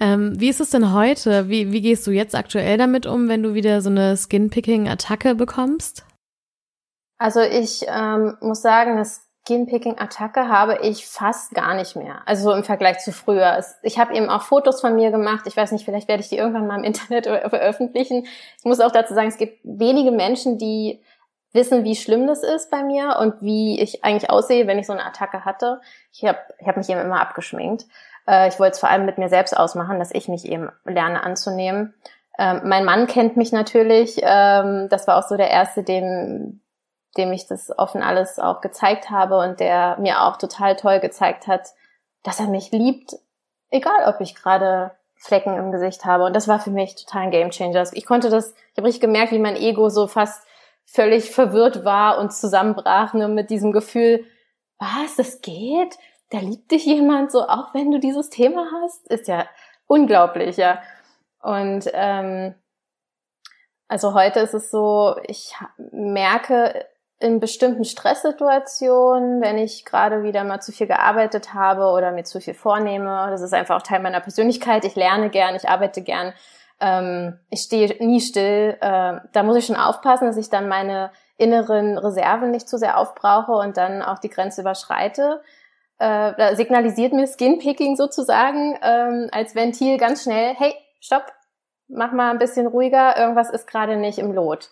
[0.00, 1.48] Ähm, wie ist es denn heute?
[1.48, 6.04] Wie, wie gehst du jetzt aktuell damit um, wenn du wieder so eine Skinpicking-Attacke bekommst?
[7.18, 12.22] Also ich ähm, muss sagen, das Skinpicking-Attacke habe ich fast gar nicht mehr.
[12.26, 13.64] Also so im Vergleich zu früher.
[13.82, 15.46] Ich habe eben auch Fotos von mir gemacht.
[15.46, 18.26] Ich weiß nicht, vielleicht werde ich die irgendwann mal im Internet veröffentlichen.
[18.58, 21.00] Ich muss auch dazu sagen, es gibt wenige Menschen, die
[21.52, 24.92] wissen, wie schlimm das ist bei mir und wie ich eigentlich aussehe, wenn ich so
[24.92, 25.80] eine Attacke hatte.
[26.12, 27.86] Ich habe ich hab mich eben immer abgeschminkt.
[28.26, 31.22] Äh, ich wollte es vor allem mit mir selbst ausmachen, dass ich mich eben lerne
[31.22, 31.94] anzunehmen.
[32.38, 34.20] Ähm, mein Mann kennt mich natürlich.
[34.22, 36.60] Ähm, das war auch so der erste, dem
[37.16, 41.46] dem ich das offen alles auch gezeigt habe und der mir auch total toll gezeigt
[41.46, 41.68] hat,
[42.22, 43.16] dass er mich liebt,
[43.70, 46.24] egal ob ich gerade Flecken im Gesicht habe.
[46.24, 47.84] Und das war für mich total ein Gamechanger.
[47.92, 50.46] Ich konnte das, ich habe richtig gemerkt, wie mein Ego so fast
[50.90, 54.24] völlig verwirrt war und zusammenbrach ne, mit diesem Gefühl,
[54.78, 55.98] was, das geht?
[56.30, 59.06] Da liebt dich jemand so, auch wenn du dieses Thema hast?
[59.08, 59.46] Ist ja
[59.86, 60.80] unglaublich, ja.
[61.40, 62.54] Und ähm,
[63.86, 65.54] also heute ist es so, ich
[65.92, 66.86] merke
[67.20, 72.40] in bestimmten Stresssituationen, wenn ich gerade wieder mal zu viel gearbeitet habe oder mir zu
[72.40, 73.28] viel vornehme.
[73.30, 74.84] Das ist einfach auch Teil meiner Persönlichkeit.
[74.84, 76.32] Ich lerne gern, ich arbeite gern.
[76.80, 78.76] Ähm, ich stehe nie still.
[78.80, 82.98] Äh, da muss ich schon aufpassen, dass ich dann meine inneren Reserven nicht zu sehr
[82.98, 85.42] aufbrauche und dann auch die Grenze überschreite.
[85.98, 91.32] Äh, da signalisiert mir Skinpicking sozusagen ähm, als Ventil ganz schnell, hey, stopp,
[91.88, 94.70] mach mal ein bisschen ruhiger, irgendwas ist gerade nicht im Lot.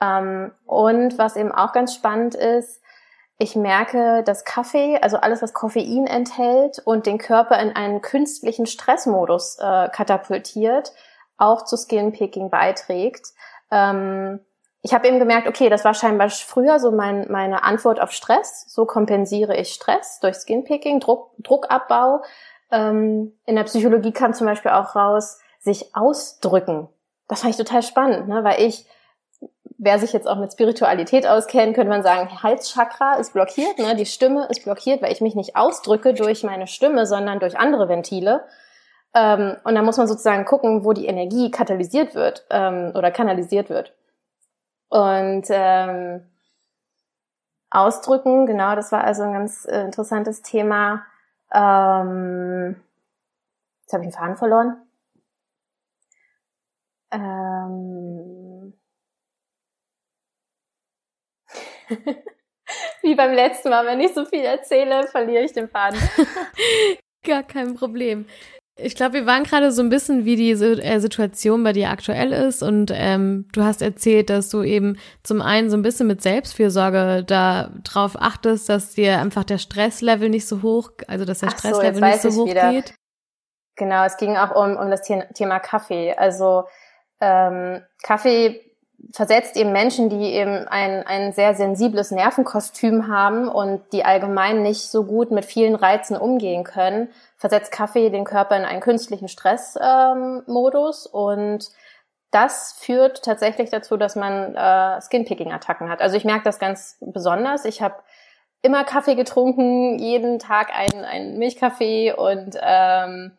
[0.00, 2.80] Ähm, und was eben auch ganz spannend ist,
[3.40, 8.66] ich merke, dass Kaffee, also alles, was Koffein enthält und den Körper in einen künstlichen
[8.66, 10.92] Stressmodus äh, katapultiert,
[11.38, 13.28] auch zu Skinpicking beiträgt.
[13.70, 14.40] Ähm,
[14.82, 18.64] ich habe eben gemerkt, okay, das war scheinbar früher so mein, meine Antwort auf Stress.
[18.68, 22.22] So kompensiere ich Stress durch Skinpicking, Druck, Druckabbau.
[22.70, 26.88] Ähm, in der Psychologie kam zum Beispiel auch raus, sich ausdrücken.
[27.26, 28.44] Das fand ich total spannend, ne?
[28.44, 28.86] weil ich
[29.78, 33.94] wer sich jetzt auch mit Spiritualität auskennt, könnte man sagen, Halschakra ist blockiert, ne?
[33.94, 37.88] die Stimme ist blockiert, weil ich mich nicht ausdrücke durch meine Stimme, sondern durch andere
[37.88, 38.44] Ventile.
[39.14, 43.70] Ähm, und da muss man sozusagen gucken, wo die Energie katalysiert wird ähm, oder kanalisiert
[43.70, 43.94] wird.
[44.88, 46.24] Und ähm,
[47.70, 51.04] ausdrücken, genau, das war also ein ganz äh, interessantes Thema.
[51.52, 52.76] Ähm,
[53.82, 54.76] jetzt habe ich den Faden verloren.
[57.10, 58.74] Ähm,
[63.02, 65.98] Wie beim letzten Mal, wenn ich so viel erzähle, verliere ich den Faden.
[67.24, 68.26] Gar kein Problem.
[68.80, 72.32] Ich glaube, wir waren gerade so ein bisschen, wie die äh, Situation bei dir aktuell
[72.32, 72.62] ist.
[72.62, 77.24] Und ähm, du hast erzählt, dass du eben zum einen so ein bisschen mit Selbstfürsorge
[77.24, 81.94] da drauf achtest, dass dir einfach der Stresslevel nicht so hoch, also dass der Stresslevel
[81.96, 82.70] so, nicht so hoch wieder.
[82.70, 82.94] geht.
[83.74, 86.14] Genau, es ging auch um, um das Thema Kaffee.
[86.16, 86.64] Also
[87.20, 88.60] ähm, Kaffee
[89.12, 94.90] versetzt eben Menschen, die eben ein, ein sehr sensibles Nervenkostüm haben und die allgemein nicht
[94.90, 101.06] so gut mit vielen Reizen umgehen können, versetzt Kaffee den Körper in einen künstlichen Stressmodus
[101.06, 101.70] ähm, und
[102.30, 106.02] das führt tatsächlich dazu, dass man äh, Skinpicking-Attacken hat.
[106.02, 107.64] Also ich merke das ganz besonders.
[107.64, 107.94] Ich habe
[108.60, 113.32] immer Kaffee getrunken, jeden Tag einen, Milchkaffee und ähm,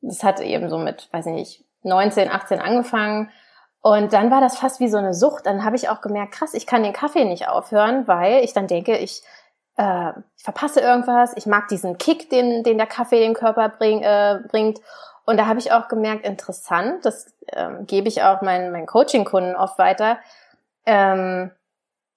[0.00, 3.30] das hat eben so mit, weiß ich nicht, 19, 18 angefangen
[3.82, 5.46] und dann war das fast wie so eine Sucht.
[5.46, 8.66] Dann habe ich auch gemerkt, krass, ich kann den Kaffee nicht aufhören, weil ich dann
[8.66, 9.22] denke, ich,
[9.80, 11.32] äh, ich verpasse irgendwas.
[11.36, 14.78] Ich mag diesen Kick, den, den der Kaffee im Körper bring, äh, bringt.
[15.24, 19.56] Und da habe ich auch gemerkt, interessant, das ähm, gebe ich auch meinen, meinen Coaching-Kunden
[19.56, 20.18] oft weiter.
[20.84, 21.50] Ähm,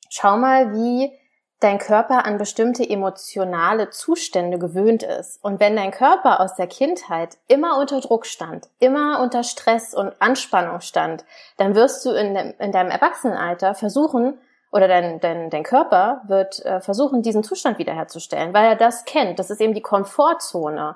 [0.10, 1.18] schau mal, wie
[1.60, 5.42] dein Körper an bestimmte emotionale Zustände gewöhnt ist.
[5.42, 10.14] Und wenn dein Körper aus der Kindheit immer unter Druck stand, immer unter Stress und
[10.20, 11.24] Anspannung stand,
[11.56, 14.38] dann wirst du in, dem, in deinem Erwachsenenalter versuchen,
[14.74, 19.38] oder dein, dein, dein Körper wird äh, versuchen, diesen Zustand wiederherzustellen, weil er das kennt.
[19.38, 20.96] Das ist eben die Komfortzone.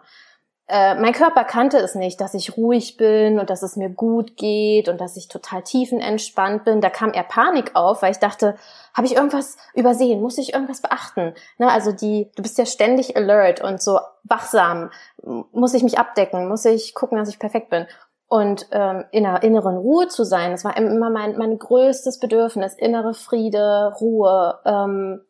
[0.69, 4.35] Äh, mein Körper kannte es nicht, dass ich ruhig bin und dass es mir gut
[4.35, 6.81] geht und dass ich total tiefenentspannt bin.
[6.81, 8.55] Da kam eher Panik auf, weil ich dachte,
[8.93, 10.21] habe ich irgendwas übersehen?
[10.21, 11.35] Muss ich irgendwas beachten?
[11.57, 14.89] Ne, also die, du bist ja ständig alert und so wachsam.
[15.23, 16.49] Muss ich mich abdecken?
[16.49, 17.85] Muss ich gucken, dass ich perfekt bin?
[18.29, 22.73] Und ähm, in einer inneren Ruhe zu sein, das war immer mein, mein größtes Bedürfnis.
[22.73, 25.21] Innere Friede, Ruhe, ähm,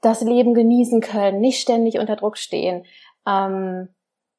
[0.00, 2.84] das Leben genießen können, nicht ständig unter Druck stehen.
[3.26, 3.88] Ähm,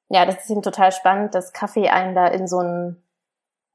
[0.10, 3.02] ja, das ist eben total spannend, dass Kaffee einen da in so einen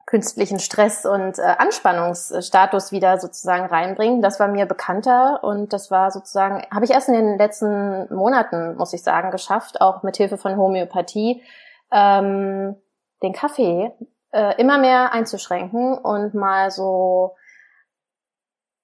[0.04, 4.22] künstlichen Stress und äh, Anspannungsstatus wieder sozusagen reinbringen.
[4.22, 8.76] Das war mir bekannter und das war sozusagen, habe ich erst in den letzten Monaten,
[8.76, 11.42] muss ich sagen, geschafft, auch mit Hilfe von Homöopathie,
[11.90, 12.76] ähm,
[13.22, 13.92] den Kaffee
[14.36, 17.34] äh, immer mehr einzuschränken und mal so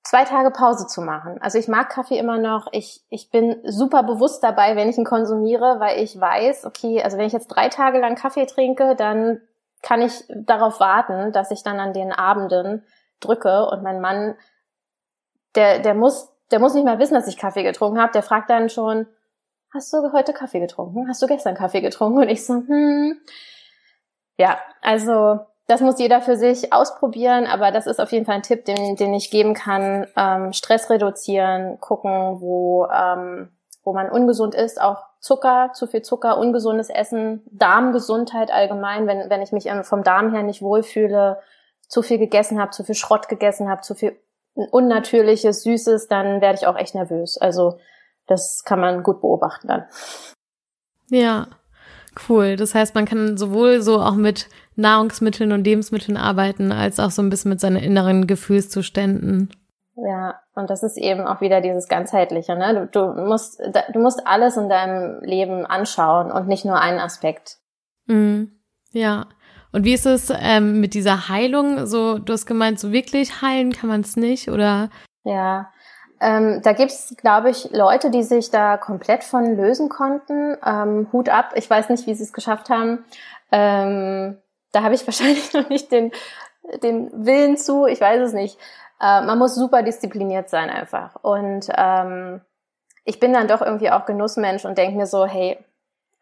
[0.03, 1.37] zwei Tage Pause zu machen.
[1.43, 2.69] Also ich mag Kaffee immer noch.
[2.73, 7.19] Ich, ich bin super bewusst dabei, wenn ich ihn konsumiere, weil ich weiß, okay, also
[7.19, 9.43] wenn ich jetzt drei Tage lang Kaffee trinke, dann
[9.83, 12.85] kann ich darauf warten, dass ich dann an den Abenden
[13.21, 14.35] drücke und mein Mann,
[15.55, 18.13] der, der muss, der muss nicht mal wissen, dass ich Kaffee getrunken habe.
[18.13, 19.07] Der fragt dann schon,
[19.75, 21.09] hast du heute Kaffee getrunken?
[21.09, 22.21] Hast du gestern Kaffee getrunken?
[22.21, 23.21] Und ich so, hm.
[24.43, 28.43] Ja, also das muss jeder für sich ausprobieren, aber das ist auf jeden Fall ein
[28.43, 30.09] Tipp, den, den ich geben kann.
[30.17, 33.53] Ähm, Stress reduzieren, gucken, wo, ähm,
[33.85, 39.43] wo man ungesund ist, auch Zucker, zu viel Zucker, ungesundes Essen, Darmgesundheit allgemein, wenn, wenn
[39.43, 41.39] ich mich vom Darm her nicht wohlfühle,
[41.87, 44.19] zu viel gegessen habe, zu viel Schrott gegessen habe, zu viel
[44.57, 47.39] unnatürliches, süßes, dann werde ich auch echt nervös.
[47.39, 47.79] Also
[48.27, 49.85] das kann man gut beobachten dann.
[51.11, 51.47] Ja,
[52.29, 52.57] cool.
[52.57, 57.23] Das heißt, man kann sowohl so auch mit Nahrungsmitteln und Lebensmitteln arbeiten, als auch so
[57.23, 59.51] ein bisschen mit seinen inneren Gefühlszuständen.
[59.97, 62.89] Ja, und das ist eben auch wieder dieses ganzheitliche, ne?
[62.91, 63.61] Du, du musst
[63.93, 67.59] du musst alles in deinem Leben anschauen und nicht nur einen Aspekt.
[68.07, 68.53] Mhm.
[68.93, 69.27] Ja.
[69.73, 71.87] Und wie ist es ähm, mit dieser Heilung?
[71.87, 74.91] So, du hast gemeint, so wirklich heilen kann man es nicht, oder?
[75.25, 75.71] Ja,
[76.23, 80.57] ähm, da gibt's, glaube ich, Leute, die sich da komplett von lösen konnten.
[80.65, 81.51] Ähm, Hut ab.
[81.57, 83.05] Ich weiß nicht, wie sie es geschafft haben.
[83.51, 84.39] Ähm,
[84.71, 86.13] da habe ich wahrscheinlich noch nicht den,
[86.81, 87.87] den Willen zu.
[87.87, 88.57] Ich weiß es nicht.
[89.01, 91.17] Äh, man muss super diszipliniert sein einfach.
[91.23, 92.41] Und ähm,
[93.05, 95.59] ich bin dann doch irgendwie auch Genussmensch und denke mir so, hey,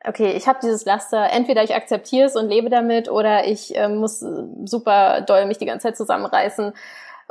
[0.02, 3.88] okay, ich habe dieses Laster, entweder ich akzeptiere es und lebe damit oder ich äh,
[3.88, 4.20] muss
[4.64, 6.72] super doll mich die ganze Zeit zusammenreißen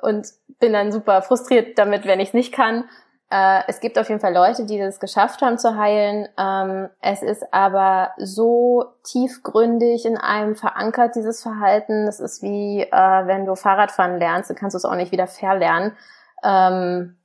[0.02, 0.28] und
[0.60, 2.86] bin dann super frustriert damit, wenn ich es nicht kann.
[3.32, 6.28] Äh, es gibt auf jeden Fall Leute, die das geschafft haben zu heilen.
[6.38, 12.08] Ähm, es ist aber so tiefgründig in einem verankert, dieses Verhalten.
[12.08, 15.28] Es ist wie, äh, wenn du Fahrradfahren lernst, dann kannst du es auch nicht wieder
[15.28, 15.96] verlernen.
[16.44, 17.18] Ähm,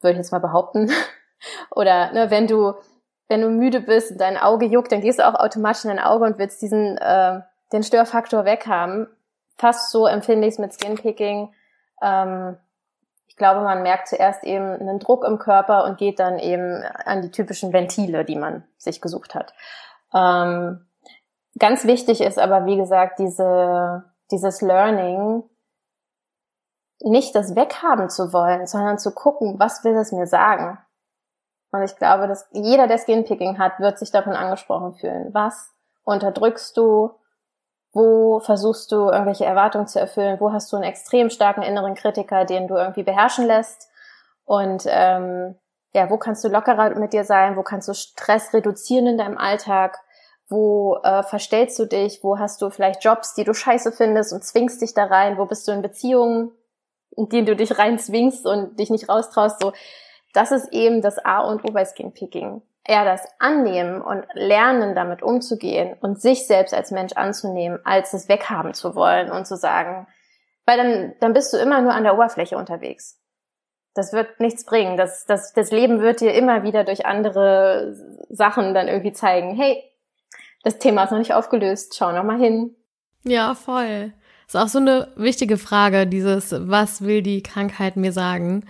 [0.00, 0.90] würde ich jetzt mal behaupten.
[1.70, 2.74] Oder ne, wenn du
[3.32, 6.04] wenn du müde bist und dein Auge juckt, dann gehst du auch automatisch in dein
[6.04, 7.40] Auge und willst diesen äh,
[7.72, 9.06] den Störfaktor weghaben.
[9.56, 11.48] Fast so empfinde ich es mit Skinpicking.
[12.02, 12.58] Ähm,
[13.26, 17.22] ich glaube, man merkt zuerst eben einen Druck im Körper und geht dann eben an
[17.22, 19.54] die typischen Ventile, die man sich gesucht hat.
[20.12, 20.86] Ähm,
[21.58, 25.44] ganz wichtig ist aber, wie gesagt, diese, dieses Learning,
[27.00, 30.78] nicht das weghaben zu wollen, sondern zu gucken, was will es mir sagen?
[31.72, 35.32] Und ich glaube, dass jeder, der Skinpicking hat, wird sich davon angesprochen fühlen.
[35.32, 35.72] Was
[36.04, 37.12] unterdrückst du?
[37.92, 40.40] Wo versuchst du irgendwelche Erwartungen zu erfüllen?
[40.40, 43.90] Wo hast du einen extrem starken inneren Kritiker, den du irgendwie beherrschen lässt?
[44.44, 45.56] Und ähm,
[45.92, 47.56] ja, wo kannst du lockerer mit dir sein?
[47.56, 49.98] Wo kannst du Stress reduzieren in deinem Alltag?
[50.48, 52.20] Wo äh, verstellst du dich?
[52.22, 55.36] Wo hast du vielleicht Jobs, die du scheiße findest und zwingst dich da rein?
[55.36, 56.50] Wo bist du in Beziehungen,
[57.10, 59.60] in denen du dich rein zwingst und dich nicht raustraust?
[59.60, 59.72] So,
[60.32, 65.22] das ist eben das A und O bei Skinpicking eher das Annehmen und Lernen damit
[65.22, 70.06] umzugehen und sich selbst als Mensch anzunehmen, als es weghaben zu wollen und zu sagen,
[70.66, 73.18] weil dann, dann bist du immer nur an der Oberfläche unterwegs.
[73.94, 74.96] Das wird nichts bringen.
[74.96, 77.94] Das, das, das Leben wird dir immer wieder durch andere
[78.30, 79.82] Sachen dann irgendwie zeigen, hey,
[80.64, 82.74] das Thema ist noch nicht aufgelöst, schau noch mal hin.
[83.24, 84.12] Ja, voll.
[84.46, 88.64] Ist auch so eine wichtige Frage, dieses, was will die Krankheit mir sagen?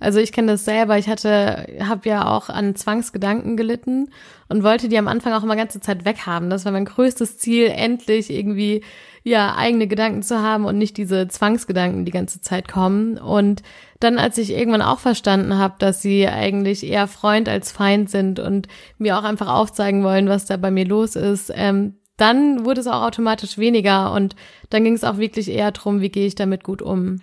[0.00, 0.98] Also ich kenne das selber.
[0.98, 4.10] Ich hatte, habe ja auch an Zwangsgedanken gelitten
[4.48, 6.50] und wollte die am Anfang auch immer ganze Zeit weghaben.
[6.50, 8.82] Das war mein größtes Ziel, endlich irgendwie
[9.24, 13.18] ja eigene Gedanken zu haben und nicht diese Zwangsgedanken die ganze Zeit kommen.
[13.18, 13.62] Und
[14.00, 18.38] dann, als ich irgendwann auch verstanden habe, dass sie eigentlich eher Freund als Feind sind
[18.38, 22.80] und mir auch einfach aufzeigen wollen, was da bei mir los ist, ähm, dann wurde
[22.80, 24.34] es auch automatisch weniger und
[24.70, 27.20] dann ging es auch wirklich eher drum, wie gehe ich damit gut um.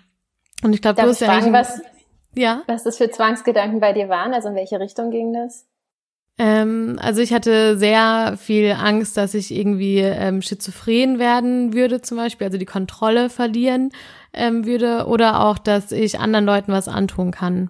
[0.64, 1.82] Und ich glaube, du hast ja fragen, was,
[2.36, 2.64] ja.
[2.68, 4.34] Was das für Zwangsgedanken bei dir waren?
[4.34, 5.66] Also in welche Richtung ging das?
[6.38, 12.18] Ähm, also ich hatte sehr viel Angst, dass ich irgendwie ähm, schizophren werden würde, zum
[12.18, 13.92] Beispiel, also die Kontrolle verlieren
[14.34, 17.70] ähm, würde, oder auch, dass ich anderen Leuten was antun kann.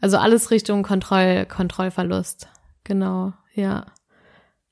[0.00, 2.48] Also alles Richtung Kontroll, Kontrollverlust.
[2.82, 3.86] Genau, ja.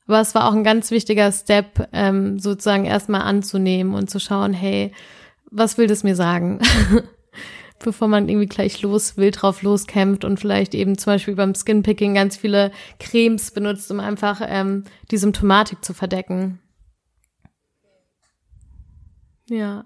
[0.09, 4.53] Aber es war auch ein ganz wichtiger Step, ähm, sozusagen erstmal anzunehmen und zu schauen,
[4.53, 4.93] hey,
[5.53, 6.59] was will das mir sagen?
[7.85, 12.15] bevor man irgendwie gleich los wild drauf loskämpft und vielleicht eben zum Beispiel beim Skinpicking
[12.15, 16.61] ganz viele Cremes benutzt, um einfach ähm, die Symptomatik zu verdecken.
[19.49, 19.85] Ja.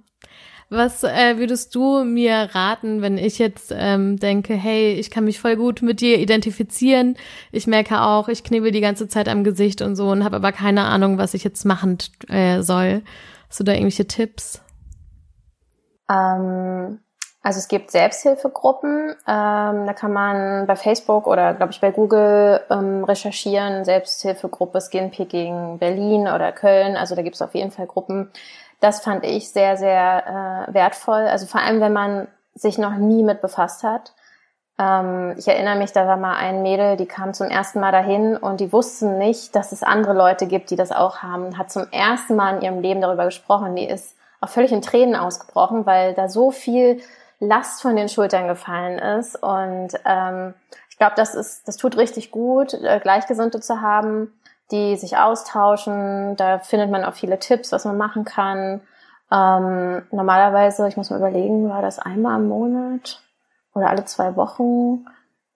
[0.70, 5.38] Was äh, würdest du mir raten, wenn ich jetzt ähm, denke, hey, ich kann mich
[5.38, 7.16] voll gut mit dir identifizieren.
[7.52, 10.52] Ich merke auch, ich knebel die ganze Zeit am Gesicht und so und habe aber
[10.52, 13.02] keine Ahnung, was ich jetzt machen äh, soll.
[13.48, 14.62] Hast du da irgendwelche Tipps?
[16.10, 16.98] Ähm,
[17.44, 19.16] Also es gibt Selbsthilfegruppen, ähm,
[19.86, 26.22] da kann man bei Facebook oder glaube ich bei Google ähm, recherchieren, Selbsthilfegruppe Skinpicking Berlin
[26.22, 28.30] oder Köln, also da gibt es auf jeden Fall Gruppen.
[28.80, 33.22] Das fand ich sehr, sehr äh, wertvoll, also vor allem wenn man sich noch nie
[33.22, 34.14] mit befasst hat.
[34.78, 38.38] Ähm, ich erinnere mich, da war mal ein Mädel, die kam zum ersten Mal dahin
[38.38, 41.86] und die wussten nicht, dass es andere Leute gibt, die das auch haben, hat zum
[41.92, 46.14] ersten Mal in ihrem Leben darüber gesprochen, die ist auch völlig in Tränen ausgebrochen, weil
[46.14, 47.02] da so viel
[47.40, 49.36] Last von den Schultern gefallen ist.
[49.42, 50.54] Und ähm,
[50.90, 54.32] ich glaube, das ist, das tut richtig gut, äh, Gleichgesinnte zu haben,
[54.70, 56.36] die sich austauschen.
[56.36, 58.80] Da findet man auch viele Tipps, was man machen kann.
[59.32, 63.22] Ähm, normalerweise, ich muss mal überlegen, war das einmal im Monat
[63.74, 65.06] oder alle zwei Wochen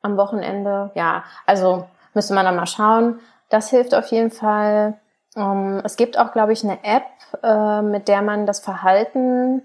[0.03, 0.91] am Wochenende?
[0.95, 3.20] Ja, also müsste man dann mal schauen.
[3.51, 4.99] Das hilft auf jeden Fall.
[5.37, 7.07] Ähm, es gibt auch, glaube ich, eine App,
[7.43, 9.62] äh, mit der man das Verhalten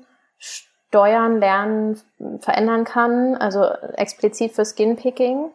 [0.94, 2.00] steuern, lernen,
[2.40, 3.66] verändern kann, also
[3.96, 5.50] explizit für Skinpicking.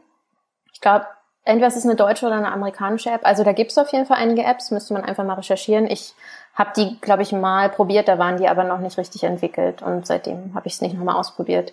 [0.73, 1.07] Ich glaube,
[1.45, 3.21] entweder ist es eine deutsche oder eine amerikanische App.
[3.23, 5.87] Also da gibt es auf jeden Fall einige Apps, müsste man einfach mal recherchieren.
[5.87, 6.13] Ich
[6.55, 10.09] habe die, glaube ich, mal probiert, da waren die aber noch nicht richtig entwickelt und
[10.09, 11.73] seitdem habe ich es nicht nochmal ausprobiert.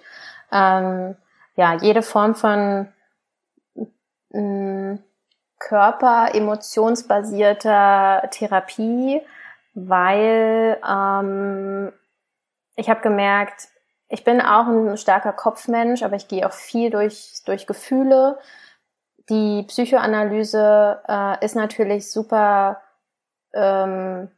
[0.52, 1.16] Ähm,
[1.56, 2.88] ja, jede Form von
[4.30, 5.00] mh, mm,
[5.58, 9.24] Körper, emotionsbasierter Therapie,
[9.74, 11.92] weil ähm,
[12.76, 13.70] ich habe gemerkt,
[14.08, 18.38] ich bin auch ein starker Kopfmensch, aber ich gehe auch viel durch, durch Gefühle.
[19.30, 22.82] Die Psychoanalyse äh, ist natürlich super
[23.54, 24.30] ähm,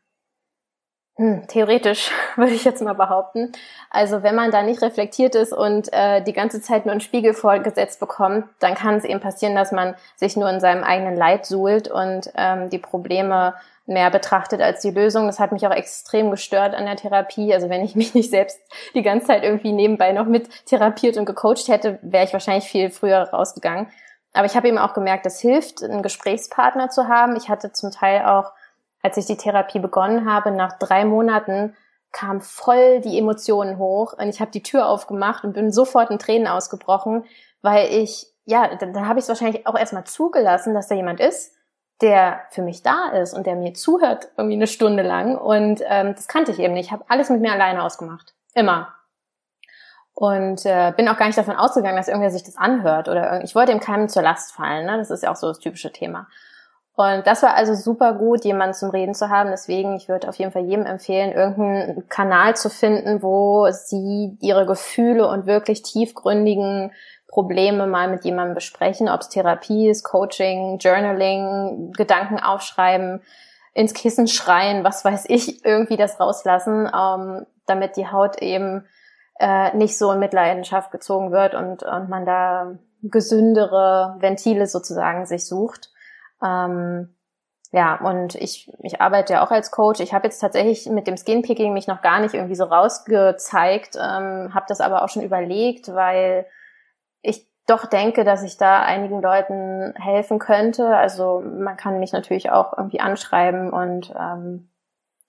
[1.18, 3.52] hm, theoretisch, würde ich jetzt mal behaupten.
[3.90, 7.34] Also wenn man da nicht reflektiert ist und äh, die ganze Zeit nur einen Spiegel
[7.34, 11.46] vorgesetzt bekommt, dann kann es eben passieren, dass man sich nur in seinem eigenen Leid
[11.46, 13.56] suhlt und ähm, die Probleme
[13.88, 15.26] mehr betrachtet als die Lösung.
[15.28, 17.54] Das hat mich auch extrem gestört an der Therapie.
[17.54, 18.60] Also wenn ich mich nicht selbst
[18.94, 22.92] die ganze Zeit irgendwie nebenbei noch mit therapiert und gecoacht hätte, wäre ich wahrscheinlich viel
[22.92, 23.88] früher rausgegangen.
[24.34, 27.36] Aber ich habe eben auch gemerkt, es hilft, einen Gesprächspartner zu haben.
[27.38, 28.52] Ich hatte zum Teil auch,
[29.02, 31.76] als ich die Therapie begonnen habe, nach drei Monaten
[32.12, 36.20] kam voll die Emotionen hoch und ich habe die Tür aufgemacht und bin sofort in
[36.20, 37.26] Tränen ausgebrochen,
[37.62, 41.20] weil ich, ja, dann, dann habe ich es wahrscheinlich auch erstmal zugelassen, dass da jemand
[41.20, 41.57] ist
[42.02, 45.38] der für mich da ist und der mir zuhört irgendwie eine Stunde lang.
[45.38, 46.88] Und ähm, das kannte ich eben nicht.
[46.88, 48.34] Ich habe alles mit mir alleine ausgemacht.
[48.54, 48.94] Immer.
[50.14, 53.08] Und äh, bin auch gar nicht davon ausgegangen, dass irgendwer sich das anhört.
[53.08, 54.86] Oder ich wollte ihm keinem zur Last fallen.
[54.86, 54.98] Ne?
[54.98, 56.28] Das ist ja auch so das typische Thema.
[56.96, 59.52] Und das war also super gut, jemanden zum Reden zu haben.
[59.52, 64.66] Deswegen, ich würde auf jeden Fall jedem empfehlen, irgendeinen Kanal zu finden, wo sie ihre
[64.66, 66.92] Gefühle und wirklich tiefgründigen
[67.28, 73.22] Probleme mal mit jemandem besprechen, ob es Therapie ist, Coaching, Journaling, Gedanken aufschreiben,
[73.74, 78.88] ins Kissen schreien, was weiß ich, irgendwie das rauslassen, ähm, damit die Haut eben
[79.40, 85.46] äh, nicht so in Mitleidenschaft gezogen wird und, und man da gesündere Ventile sozusagen sich
[85.46, 85.92] sucht.
[86.44, 87.14] Ähm,
[87.72, 90.00] ja, und ich, ich arbeite ja auch als Coach.
[90.00, 94.54] Ich habe jetzt tatsächlich mit dem Skinpicking mich noch gar nicht irgendwie so rausgezeigt, ähm,
[94.54, 96.46] habe das aber auch schon überlegt, weil
[97.68, 100.88] doch denke, dass ich da einigen Leuten helfen könnte.
[100.96, 104.70] Also man kann mich natürlich auch irgendwie anschreiben und ähm,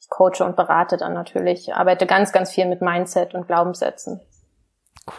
[0.01, 1.69] ich coache und berate dann natürlich.
[1.69, 4.21] Ich arbeite ganz, ganz viel mit Mindset und Glaubenssätzen.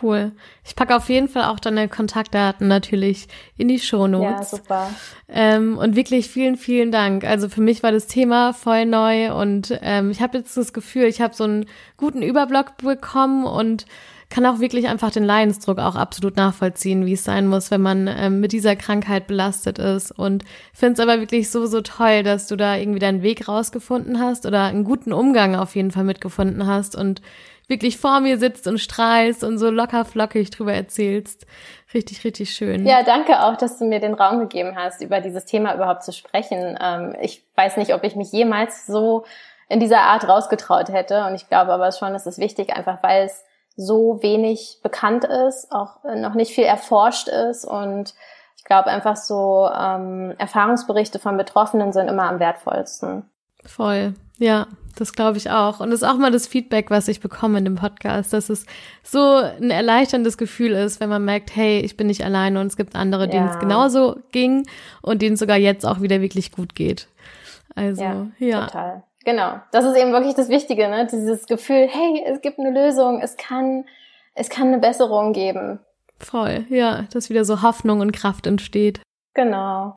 [0.02, 0.32] Cool.
[0.64, 4.52] Ich packe auf jeden Fall auch deine Kontaktdaten natürlich in die Shownotes.
[4.52, 4.90] Ja, super.
[5.28, 7.24] Ähm, und wirklich vielen, vielen Dank.
[7.26, 11.06] Also für mich war das Thema voll neu und ähm, ich habe jetzt das Gefühl,
[11.06, 11.66] ich habe so einen
[11.98, 13.86] guten Überblick bekommen und
[14.30, 18.08] kann auch wirklich einfach den Leidensdruck auch absolut nachvollziehen, wie es sein muss, wenn man
[18.08, 20.12] ähm, mit dieser Krankheit belastet ist.
[20.12, 24.20] Und finde es aber wirklich so, so toll, dass du da irgendwie deinen Weg rausgefunden
[24.20, 27.22] hast oder einen guten Umgang auf jeden Fall mitgefunden hast und
[27.68, 31.46] wirklich vor mir sitzt und strahlst und so locker flockig drüber erzählst.
[31.94, 32.86] Richtig, richtig schön.
[32.86, 36.12] Ja, danke auch, dass du mir den Raum gegeben hast, über dieses Thema überhaupt zu
[36.12, 36.78] sprechen.
[36.82, 39.26] Ähm, ich weiß nicht, ob ich mich jemals so
[39.70, 41.26] in dieser Art rausgetraut hätte.
[41.26, 43.44] Und ich glaube aber schon, es ist wichtig, einfach weil es
[43.80, 48.14] so wenig bekannt ist, auch noch nicht viel erforscht ist und
[48.58, 53.24] ich glaube einfach so ähm, Erfahrungsberichte von Betroffenen sind immer am wertvollsten.
[53.66, 54.68] Voll, ja,
[54.98, 55.80] das glaube ich auch.
[55.80, 58.66] Und das ist auch mal das Feedback, was ich bekomme in dem Podcast, dass es
[59.02, 62.76] so ein erleichterndes Gefühl ist, wenn man merkt, hey, ich bin nicht alleine und es
[62.76, 63.54] gibt andere, denen ja.
[63.54, 64.68] es genauso ging
[65.02, 67.08] und denen es sogar jetzt auch wieder wirklich gut geht.
[67.76, 68.28] Also, ja.
[68.40, 68.66] ja.
[68.66, 69.04] Total.
[69.26, 71.08] Genau, das ist eben wirklich das Wichtige, ne?
[71.12, 73.86] Dieses Gefühl, hey, es gibt eine Lösung, es kann,
[74.34, 75.80] es kann eine Besserung geben.
[76.20, 79.02] Voll, ja, dass wieder so Hoffnung und Kraft entsteht.
[79.34, 79.96] Genau.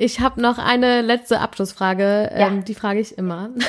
[0.00, 2.46] Ich habe noch eine letzte Abschlussfrage, ja.
[2.46, 3.50] ähm, die frage ich immer.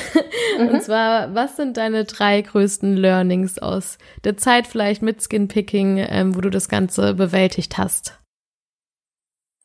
[0.58, 0.68] Mhm.
[0.68, 6.34] Und zwar, was sind deine drei größten Learnings aus der Zeit vielleicht mit Skinpicking, ähm,
[6.34, 8.20] wo du das Ganze bewältigt hast?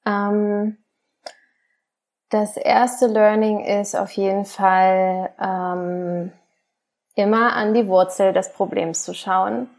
[0.06, 0.78] Ähm,
[2.36, 6.32] das erste Learning ist auf jeden Fall ähm,
[7.16, 9.70] immer an die Wurzel des Problems zu schauen.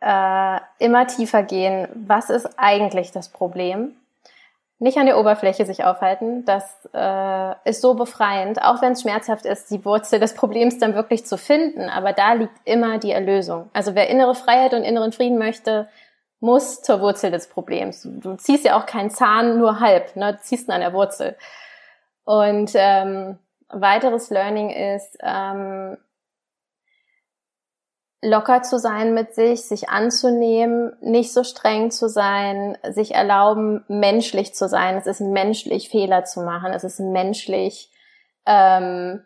[0.00, 1.88] Äh, immer tiefer gehen.
[1.94, 3.94] Was ist eigentlich das Problem?
[4.78, 6.44] Nicht an der Oberfläche sich aufhalten.
[6.44, 10.94] Das äh, ist so befreiend, auch wenn es schmerzhaft ist, die Wurzel des Problems dann
[10.94, 11.88] wirklich zu finden.
[11.88, 13.70] Aber da liegt immer die Erlösung.
[13.72, 15.88] Also wer innere Freiheit und inneren Frieden möchte,
[16.40, 18.02] muss zur Wurzel des Problems.
[18.02, 20.32] Du ziehst ja auch keinen Zahn nur halb, ne?
[20.32, 21.36] du ziehst ihn an der Wurzel.
[22.24, 25.96] Und ähm, weiteres Learning ist, ähm,
[28.22, 34.54] locker zu sein mit sich, sich anzunehmen, nicht so streng zu sein, sich erlauben, menschlich
[34.54, 34.96] zu sein.
[34.96, 36.72] Es ist menschlich, Fehler zu machen.
[36.72, 37.90] Es ist menschlich,
[38.46, 39.24] ähm,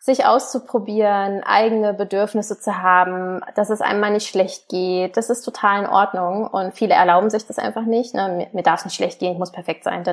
[0.00, 5.16] sich auszuprobieren, eigene Bedürfnisse zu haben, dass es einem mal nicht schlecht geht.
[5.16, 6.46] Das ist total in Ordnung.
[6.46, 8.14] Und viele erlauben sich das einfach nicht.
[8.14, 8.28] Ne?
[8.28, 10.04] Mir, mir darf es nicht schlecht gehen, ich muss perfekt sein.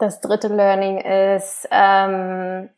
[0.00, 2.70] Das dritte Learning ist, ähm,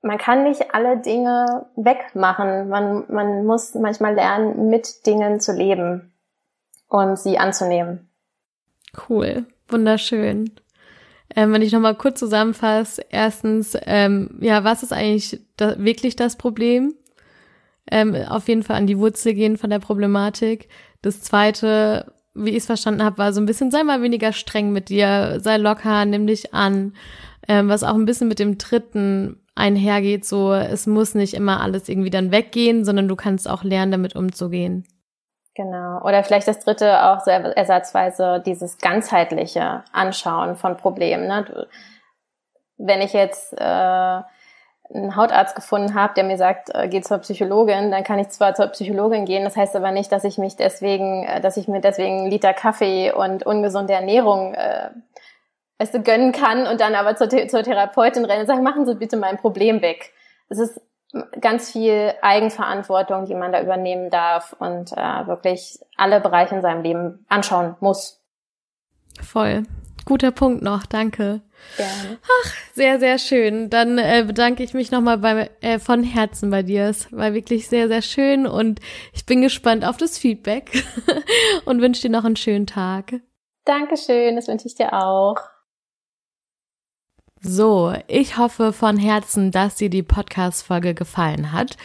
[0.00, 2.68] man kann nicht alle Dinge wegmachen.
[2.70, 6.14] Man, man muss manchmal lernen, mit Dingen zu leben
[6.88, 8.08] und sie anzunehmen.
[9.08, 10.50] Cool, wunderschön.
[11.34, 16.36] Ähm, wenn ich nochmal kurz zusammenfasse, erstens, ähm, ja, was ist eigentlich da, wirklich das
[16.36, 16.94] Problem?
[17.90, 20.68] Ähm, auf jeden Fall an die Wurzel gehen von der Problematik.
[21.02, 24.72] Das zweite, wie ich es verstanden habe, war so ein bisschen, sei mal weniger streng
[24.72, 26.94] mit dir, sei locker, nimm dich an.
[27.48, 31.88] Ähm, was auch ein bisschen mit dem dritten einhergeht, so es muss nicht immer alles
[31.88, 34.86] irgendwie dann weggehen, sondern du kannst auch lernen, damit umzugehen.
[35.54, 36.02] Genau.
[36.02, 41.26] Oder vielleicht das dritte auch so ersatzweise dieses ganzheitliche Anschauen von Problemen.
[41.26, 41.66] Ne?
[42.76, 44.20] Wenn ich jetzt äh,
[44.92, 48.54] einen Hautarzt gefunden habe, der mir sagt, äh, geh zur Psychologin, dann kann ich zwar
[48.54, 51.80] zur Psychologin gehen, das heißt aber nicht, dass ich mich deswegen, äh, dass ich mir
[51.80, 54.90] deswegen einen Liter Kaffee und ungesunde Ernährung äh,
[55.78, 59.16] es gönnen kann und dann aber zur, zur Therapeutin rennen und sagen, machen Sie bitte
[59.16, 60.12] mein Problem weg.
[60.48, 60.80] Es ist
[61.40, 66.82] ganz viel Eigenverantwortung, die man da übernehmen darf und äh, wirklich alle Bereiche in seinem
[66.82, 68.22] Leben anschauen muss.
[69.20, 69.64] Voll.
[70.06, 71.42] Guter Punkt noch, danke.
[71.76, 72.18] Gerne.
[72.22, 73.70] Ach, sehr, sehr schön.
[73.70, 76.84] Dann äh, bedanke ich mich nochmal bei, äh, von Herzen bei dir.
[76.84, 78.80] Es war wirklich sehr, sehr schön und
[79.12, 80.84] ich bin gespannt auf das Feedback
[81.64, 83.14] und wünsche dir noch einen schönen Tag.
[83.64, 85.38] Dankeschön, das wünsche ich dir auch.
[87.40, 91.76] So, ich hoffe von Herzen, dass dir die Podcast-Folge gefallen hat.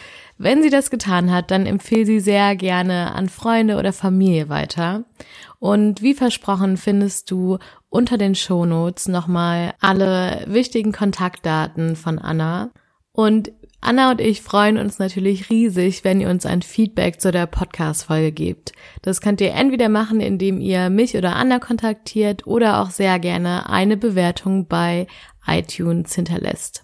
[0.42, 5.04] Wenn sie das getan hat, dann empfehle sie sehr gerne an Freunde oder Familie weiter.
[5.60, 7.58] Und wie versprochen findest du
[7.90, 12.72] unter den Shownotes nochmal alle wichtigen Kontaktdaten von Anna.
[13.12, 17.46] Und Anna und ich freuen uns natürlich riesig, wenn ihr uns ein Feedback zu der
[17.46, 18.72] Podcast-Folge gebt.
[19.02, 23.70] Das könnt ihr entweder machen, indem ihr mich oder Anna kontaktiert oder auch sehr gerne
[23.70, 25.06] eine Bewertung bei
[25.46, 26.82] iTunes hinterlässt.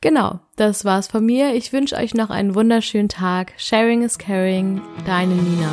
[0.00, 1.54] Genau, das war's von mir.
[1.54, 3.52] Ich wünsche euch noch einen wunderschönen Tag.
[3.56, 4.80] Sharing is caring.
[5.06, 5.70] Deine Nina.